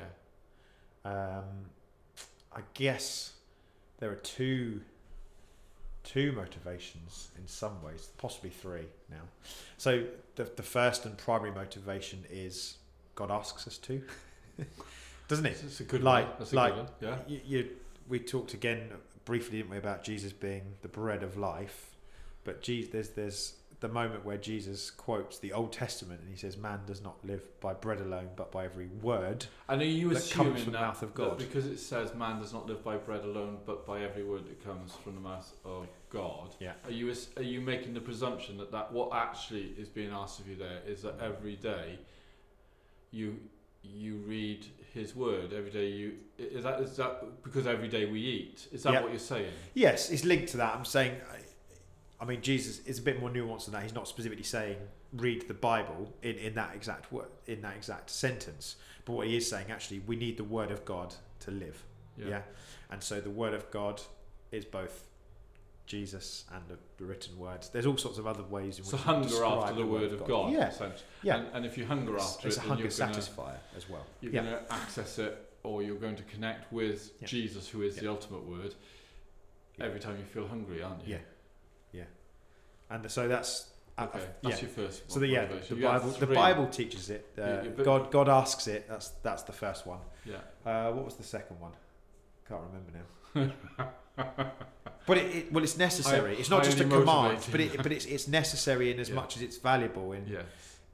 [1.05, 1.70] Um,
[2.55, 3.34] I guess
[3.99, 4.82] there are two
[6.03, 9.24] two motivations in some ways, possibly three now.
[9.78, 10.03] So
[10.36, 12.78] the the first and primary motivation is
[13.16, 14.01] God asks us to,
[15.28, 15.62] doesn't it?
[15.64, 16.36] It's a good Like- one.
[16.40, 16.92] That's a like- good one.
[17.02, 17.18] Yeah.
[17.28, 17.70] You, you
[18.08, 18.90] we talked again
[19.26, 21.96] briefly, didn't we, about Jesus being the bread of life,
[22.44, 26.56] but Jesus, there's there's the moment where Jesus quotes the Old Testament and he says,
[26.58, 30.14] "Man does not live by bread alone, but by every word." And are you That
[30.16, 31.38] comes assuming from the that, mouth of that God.
[31.38, 34.64] because it says man does not live by bread alone, but by every word that
[34.64, 36.56] comes from the mouth of God?
[36.60, 36.74] Yeah.
[36.86, 40.48] Are you are you making the presumption that, that what actually is being asked of
[40.48, 42.00] you there is that every day
[43.12, 43.38] you
[43.84, 45.88] you read His word every day?
[45.90, 48.68] You is that is that because every day we eat?
[48.72, 49.02] Is that Yeah.
[49.02, 49.52] what you're saying?
[49.74, 50.76] Yes, it's linked to that.
[50.76, 51.40] I'm saying, I-
[52.20, 53.84] I mean, Jesus is a bit more nuanced than that.
[53.84, 54.78] He's not specifically saying
[55.12, 58.78] read the Bible in, in that exact word, in that exact sentence.
[59.04, 61.84] But what he is saying, actually, we need the Word of God to live.
[62.18, 62.44] Yeah.
[62.90, 64.02] And so the Word of God
[64.54, 65.04] is both
[65.86, 67.70] Jesus and the, the written words.
[67.70, 70.26] There's all sorts of other ways in So which you hunger after the word of
[70.26, 70.54] God.
[70.54, 70.72] Yeah,
[71.22, 71.36] yeah.
[71.38, 73.90] And, and if you hunger it's, after it's it, a hunger you're gonna, satisfier as
[73.90, 74.06] well.
[74.22, 74.44] you're Yeah.
[74.44, 77.28] going to access it, or you're going to connect with Yeah.
[77.28, 78.04] Jesus, who is Yeah.
[78.04, 78.76] the ultimate word.
[79.80, 81.16] Every time you feel hungry, aren't you?
[81.16, 81.20] Yeah.
[81.92, 82.04] Yeah.
[82.90, 84.62] And so that's uh, Okay, uh, that's yeah.
[84.62, 85.12] your first.
[85.12, 86.26] So the, yeah, the Bible, the.
[86.28, 87.28] Bible teaches it.
[87.40, 88.88] Uh, God, God asks it.
[88.88, 90.00] That's that's the first one.
[90.26, 90.38] Yeah.
[90.66, 91.74] Uh, what was the second one?
[92.48, 93.54] Can't remember
[94.18, 94.52] now.
[95.06, 96.34] but it, it well, it's necessary.
[96.36, 99.16] Hi- it's not just a command, but it, but it's it's necessary in as Yeah.
[99.16, 100.41] much as it's valuable in Yeah.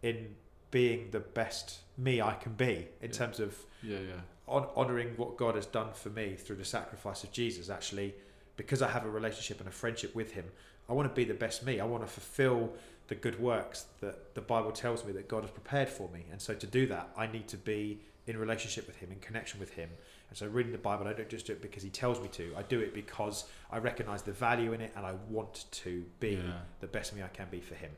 [0.01, 0.36] in
[0.72, 3.18] being the best me I can be in Yeah.
[3.18, 3.99] terms of Yeah.
[3.99, 4.22] Yeah.
[4.47, 7.70] hon- honoring what God has done for me through the sacrifice of Jesus.
[7.70, 8.16] Actually,
[8.57, 10.45] because I have a relationship and a friendship with Him,
[10.88, 11.80] I want to be the best me.
[11.80, 12.74] I want to fulfill
[13.07, 16.26] the good works that the Bible tells me that God has prepared for me.
[16.32, 19.60] And so to do that, I need to be in relationship with Him, in connection
[19.60, 19.89] with Him.
[20.30, 22.54] And so reading the Bible, I don't just do it because He tells me to.
[22.58, 26.32] I do it because I recognise the value in it, and I want to be
[26.32, 26.60] Yeah.
[26.82, 27.92] the best me I can be for Him.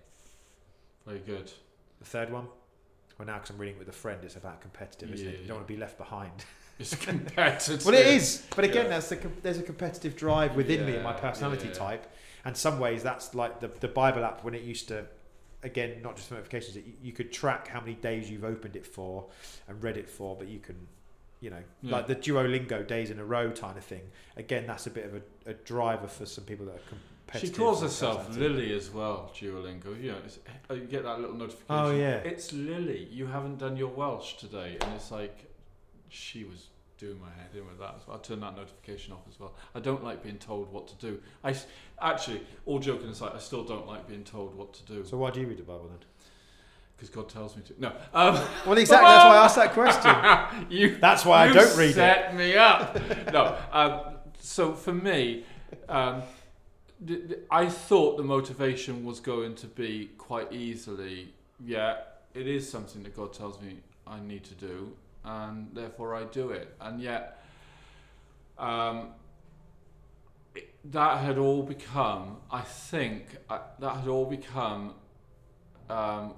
[1.06, 1.52] Very good.
[2.00, 2.48] The third one.
[3.18, 5.32] Well, now because I'm reading it with a friend, it's about competitive, isn't it?
[5.32, 5.48] You yeah.
[5.48, 6.32] don't want to be left behind.
[6.80, 7.86] It's competitive.
[7.86, 8.98] Well, it is, but again, Yeah.
[9.00, 12.12] the, there's a competitive drive within me and my personality type,
[12.44, 15.06] and some ways that's like the the Bible app when it used to,
[15.62, 16.78] again, not just notifications.
[16.78, 19.28] It, you could track how many days you've opened it for
[19.68, 20.88] and read it for, but you can,
[21.42, 21.92] you know, Yeah.
[21.98, 24.04] like the Duolingo days in a row kind of thing.
[24.38, 27.50] Again, that's a bit of a, a driver for some people that are competitive.
[27.50, 28.38] She calls herself.
[28.38, 30.02] Lily as well, Duolingo.
[30.02, 30.40] You know, it's,
[30.70, 31.66] uh, you get that little notification.
[31.70, 32.18] Oh, yeah.
[32.18, 33.08] It's Lily.
[33.12, 35.52] You haven't done your Welsh today, and it's like
[36.10, 36.68] she was
[36.98, 37.96] doing my head in with that.
[38.06, 39.56] So I turned that notification off as well.
[39.74, 41.20] I don't like being told what to do.
[41.44, 41.66] I s-
[42.00, 45.32] actually, all joking aside, I still don't like being told what to do So why
[45.32, 46.06] do you read the Bible then?
[47.02, 47.74] Because God tells me to.
[47.80, 47.94] No.
[48.14, 48.36] Um,
[48.66, 49.08] Well, exactly.
[49.08, 50.70] That's why I asked that question.
[50.70, 51.96] you That's why I don't read it.
[51.96, 52.96] set me up.
[53.34, 53.58] no.
[53.72, 54.02] Um,
[54.40, 55.44] so for me,
[55.90, 56.22] um,
[57.08, 61.34] th- th- I thought the motivation was going to be quite easily,
[61.66, 61.96] yeah,
[62.36, 64.92] it is something that God tells me I need to do,
[65.26, 66.76] and therefore I do it.
[66.80, 67.44] And yet,
[68.60, 69.08] um,
[70.54, 74.94] it, that had all become, I think, uh, that had all become
[75.90, 76.36] um,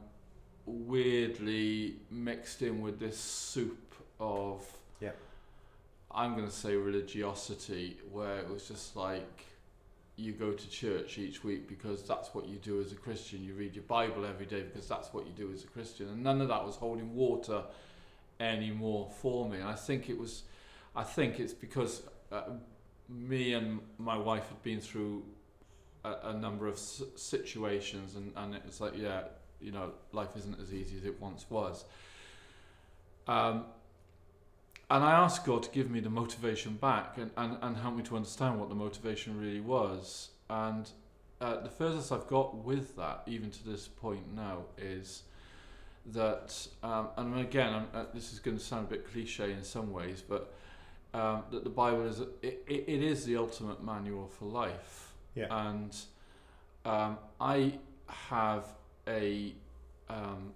[0.65, 4.65] weirdly mixed in with this soup of
[5.01, 5.11] Yeah.
[6.11, 9.45] I'm going to say religiosity where it was just like
[10.15, 13.43] you go to church each week because that's what you do as a Christian.
[13.43, 16.07] You read your Bible every day because that's what you do as a Christian.
[16.09, 17.63] And none of that was holding water
[18.39, 19.57] anymore for me.
[19.57, 20.43] And I think it was,
[20.95, 22.43] I think it's because uh,
[23.09, 25.23] me and my wife had been through
[26.05, 29.23] a, a number of s- situations, and, and it was like, yeah,
[29.63, 31.85] you know, life isn't as easy as it once was.
[33.27, 33.65] Um,
[34.89, 38.03] and I asked God to give me the motivation back and, and, and help me
[38.03, 40.29] to understand what the motivation really was.
[40.49, 40.89] And
[41.41, 45.23] uh, the furthest I've got with that, even to this point now, is
[46.07, 49.63] that, um, and again, I'm, uh, this is going to sound a bit cliche in
[49.63, 50.53] some ways, but
[51.13, 55.13] um, that the Bible is it, it, it is the ultimate manual for life.
[55.35, 55.47] Yeah.
[55.49, 55.95] And
[56.85, 57.73] um, I
[58.07, 58.65] have
[59.07, 59.53] a
[60.09, 60.53] um,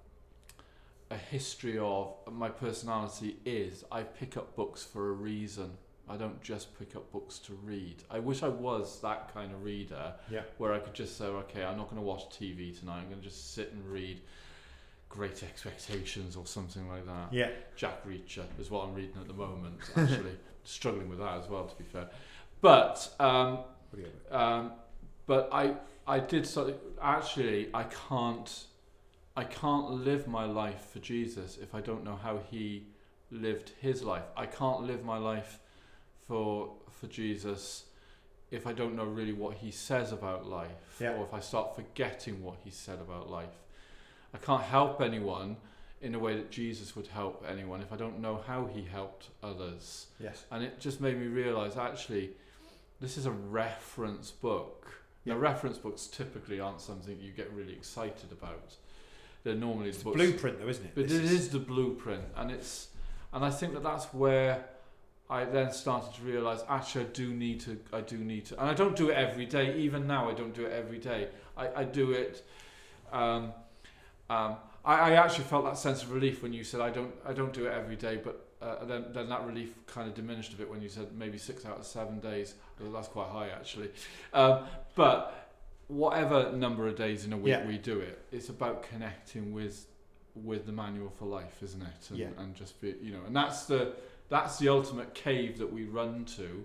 [1.09, 5.71] a history of my personality is I pick up books for a reason.
[6.09, 8.03] I don't just pick up books to read.
[8.09, 10.41] I wish I was that kind of reader Yeah.
[10.57, 12.99] where I could just say, okay, I'm not going to watch TV tonight.
[12.99, 14.21] I'm going to just sit and read
[15.09, 17.33] Great Expectations or something like that.
[17.33, 17.49] Yeah.
[17.75, 19.75] Jack Reacher is what I'm reading at the moment.
[19.97, 22.09] Actually, struggling with that as well, to be fair.
[22.61, 23.57] But um,
[23.89, 24.71] What do you um,
[25.25, 25.73] but I
[26.07, 28.65] I did so actually I can't
[29.35, 32.87] I can't live my life for Jesus if I don't know how he
[33.29, 34.23] lived his life.
[34.35, 35.59] I can't live my life
[36.27, 37.83] for for Jesus
[38.49, 41.13] if I don't know really what he says about life Yeah.
[41.15, 43.57] or if I start forgetting what he said about life.
[44.33, 45.57] I can't help anyone
[46.01, 49.29] in a way that Jesus would help anyone if I don't know how he helped
[49.43, 50.07] others.
[50.19, 50.45] Yes.
[50.51, 52.31] And it just made me realize actually,
[53.01, 55.01] this is a reference book.
[55.27, 58.75] Now, reference books typically aren't something you get really excited about.
[59.43, 60.91] They're normally It's the books, blueprint, though, isn't it?
[60.95, 62.87] but This it is the blueprint, and it's,
[63.33, 64.63] and I think that that's where
[65.29, 68.69] I then started to realize actually I do need to, I do need to, and
[68.69, 69.77] I don't do it every day.
[69.77, 71.27] Even now, I don't do it every day.
[71.57, 72.45] I, I do it.
[73.11, 73.51] Um,
[74.29, 74.55] um,
[74.85, 77.51] I, I actually felt that sense of relief when you said I don't, I don't
[77.51, 80.69] do it every day, but uh, then, then that relief kind of diminished a bit
[80.69, 82.55] when you said maybe six out of seven days.
[82.79, 83.89] Well, that's quite high actually.
[84.33, 84.63] Um,
[84.95, 85.49] but
[85.87, 87.67] whatever number of days in a week Yeah.
[87.67, 89.85] we do it, it's about connecting with
[90.35, 92.09] with the manual for life, isn't it?
[92.09, 92.27] And, Yeah.
[92.37, 93.93] and just be, you know, and that's the
[94.29, 96.63] that's the ultimate cave that we run to,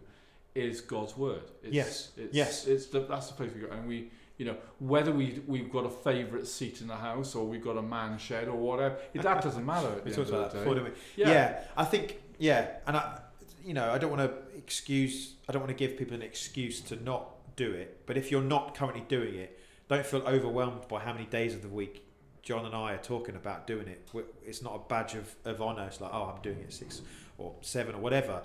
[0.55, 1.45] is God's word.
[1.63, 2.11] It's, Yes.
[2.17, 2.67] It's, Yes.
[2.67, 4.11] It's the, that's the place we go, and we.
[4.43, 7.77] You know, whether we we've got a favourite seat in the house or we've got
[7.77, 9.87] a man shed or whatever, it, that doesn't matter.
[9.87, 10.97] At We the talked end about of that the before, day.
[11.15, 11.31] Yeah.
[11.31, 11.61] Yeah.
[11.77, 13.21] I think yeah, and I,
[13.65, 15.35] you know, I don't want to excuse.
[15.49, 18.03] I don't want to give people an excuse to not do it.
[18.07, 21.63] But if you're not currently doing it, don't feel overwhelmed by how many days of
[21.63, 22.05] the week
[22.43, 24.09] John and I are talking about doing it.
[24.45, 25.85] It's not a badge of, of honour.
[25.87, 27.01] It's like, oh, I'm doing it six
[27.39, 28.43] or seven or whatever.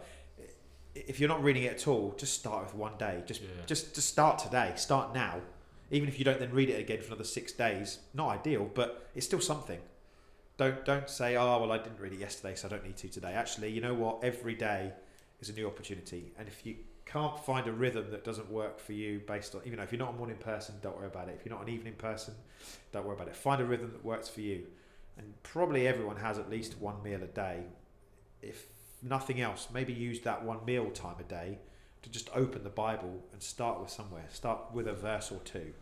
[0.93, 3.23] If you're not reading it at all, just start with one day.
[3.25, 3.47] Just Yeah.
[3.65, 4.73] just just start today.
[4.75, 5.41] Start now.
[5.89, 9.09] Even if you don't then read it again for another six days, not ideal, but
[9.15, 9.79] it's still something.
[10.57, 13.07] Don't don't say, oh well, I didn't read it yesterday, so I don't need to
[13.07, 13.33] today.
[13.33, 14.23] Actually, you know what?
[14.23, 14.91] Every day
[15.39, 16.75] is a new opportunity, and if you
[17.05, 20.13] can't find a rhythm that doesn't work for you, based on even if you're not
[20.13, 21.37] a morning person, don't worry about it.
[21.39, 22.33] If you're not an evening person,
[22.91, 23.35] don't worry about it.
[23.35, 24.63] Find a rhythm that works for you,
[25.17, 27.63] and probably everyone has at least one meal a day.
[28.41, 28.65] If
[29.01, 31.59] nothing else, maybe use that one meal time a day
[32.07, 34.25] to just open the Bible and start with somewhere.
[34.29, 35.73] Start with a verse or two.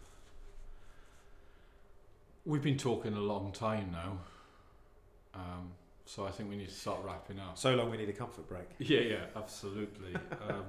[2.45, 4.19] We've been talking a long time now,
[5.33, 5.71] um,
[6.05, 7.57] so I think we need to start wrapping up.
[7.57, 8.67] So long, we need a comfort break.
[8.79, 10.15] Yeah, yeah, absolutely.
[10.47, 10.65] um,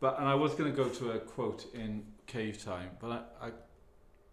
[0.00, 3.46] but and I was going to go to a quote in Cave Time, but I,
[3.46, 3.50] I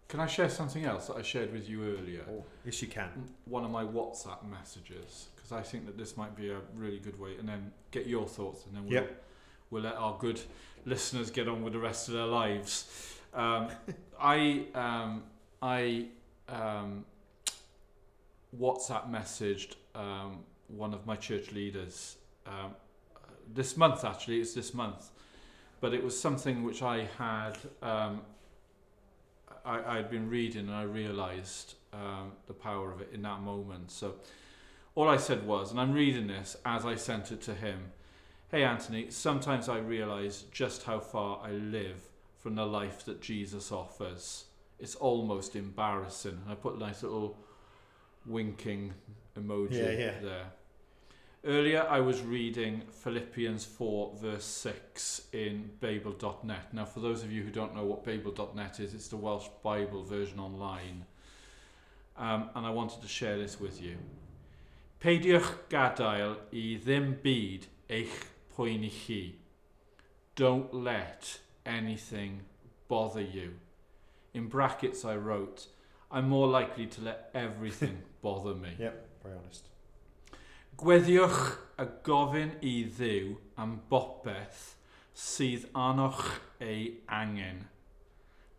[0.08, 2.24] can I share something else that I shared with you earlier.
[2.28, 3.08] Oh, yes, you can.
[3.44, 7.18] One of my WhatsApp messages because I think that this might be a really good
[7.20, 9.24] way, and then get your thoughts, and then we'll Yep.
[9.70, 10.40] We'll let our good
[10.84, 13.16] listeners get on with the rest of their lives.
[13.32, 13.68] Um,
[14.20, 15.22] I um,
[15.62, 16.06] I
[16.48, 17.04] um,
[18.58, 22.74] WhatsApp messaged um, one of my church leaders um,
[23.52, 24.04] this month.
[24.04, 25.10] Actually, it's this month,
[25.80, 28.20] but it was something which I had um,
[29.64, 33.90] I had been reading and I realised um, the power of it in that moment.
[33.90, 34.16] So
[34.94, 37.92] all I said was, and I'm reading this as I sent it to him.
[38.50, 43.72] Hey Anthony, sometimes I realise just how far I live from the life that Jesus
[43.72, 44.44] offers.
[44.78, 46.38] It's almost embarrassing.
[46.42, 47.36] And I put a nice little
[48.26, 48.94] winking
[49.38, 50.20] emoji Yeah, yeah.
[50.22, 50.46] there.
[51.46, 56.72] Earlier, I was reading Philippians 4, verse 6 in beibl.net.
[56.72, 60.04] Now, for those of you who don't know what beibl.net is, it's the Welsh Bible
[60.04, 61.04] version online.
[62.16, 63.96] Um, and I wanted to share this with you.
[65.02, 68.14] Peidiwch gadael i ddim byd eich
[68.56, 69.34] poeni chi.
[70.36, 72.42] Don't let anything
[72.88, 73.54] bother you.
[74.32, 75.66] In brackets, I wrote,
[76.10, 78.74] I'm more likely to let everything bother me.
[78.78, 79.68] Yep, very honest.
[80.76, 81.42] Gweddiwch
[81.78, 84.62] y gofyn i Dduw am bopeth
[85.14, 87.68] sydd anoch ei angen.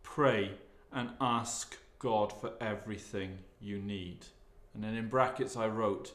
[0.04, 0.54] Pray
[0.94, 4.28] and ask God for everything you need.
[4.74, 6.14] And then in brackets I wrote,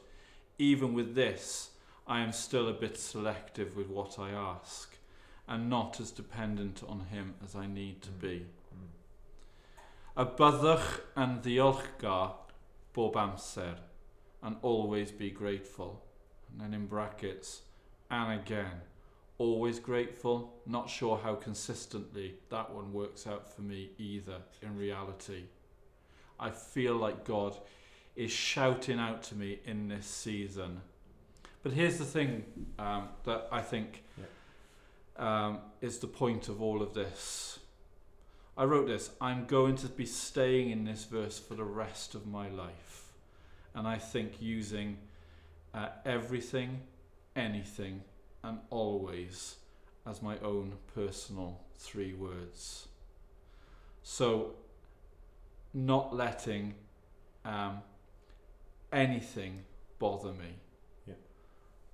[0.59, 1.71] even with this,
[2.07, 4.97] I am still a bit selective with what I ask
[5.49, 8.47] and not as dependent on Him as I need to be.
[8.75, 8.89] Mm.
[10.17, 12.35] A byddwch yn ddiolchgar
[12.95, 13.75] bob amser
[14.43, 16.03] and always be grateful.
[16.51, 17.63] And then in brackets,
[18.11, 18.81] and again,
[19.39, 20.55] always grateful.
[20.67, 25.45] Not sure how consistently that one works out for me either in reality.
[26.39, 27.57] I feel like God
[28.17, 30.81] is shouting out to me in this season.
[31.63, 32.45] But here's the thing
[32.79, 34.03] um, that I think
[35.17, 37.59] um, is the point of all of this.
[38.57, 42.27] I wrote this I'm going to be staying in this verse for the rest of
[42.27, 43.13] my life.
[43.75, 44.99] And I think using
[45.75, 46.81] uh, everything,
[47.37, 48.03] anything,
[48.43, 49.57] and always
[50.07, 52.89] as my own personal three words.
[54.03, 54.55] So,
[55.73, 56.75] not letting
[57.45, 57.83] um,
[58.93, 59.63] anything
[59.99, 60.57] bother me.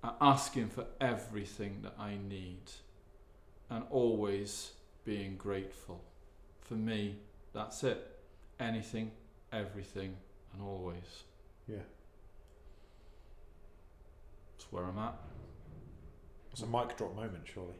[0.02, 0.10] Yeah.
[0.10, 2.70] Uh, asking for everything that I need.
[3.68, 4.72] And always
[5.04, 6.04] being grateful.
[6.60, 7.16] For me,
[7.52, 8.18] that's it.
[8.60, 9.10] Anything,
[9.52, 10.16] everything,
[10.52, 11.24] and always.
[11.66, 11.78] Yeah.
[14.56, 15.14] That's where I'm at.
[16.52, 17.74] It's a mic drop moment, surely.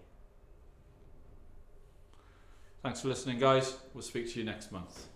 [2.82, 3.76] Thanks for listening, guys.
[3.94, 5.06] We'll speak to you next month.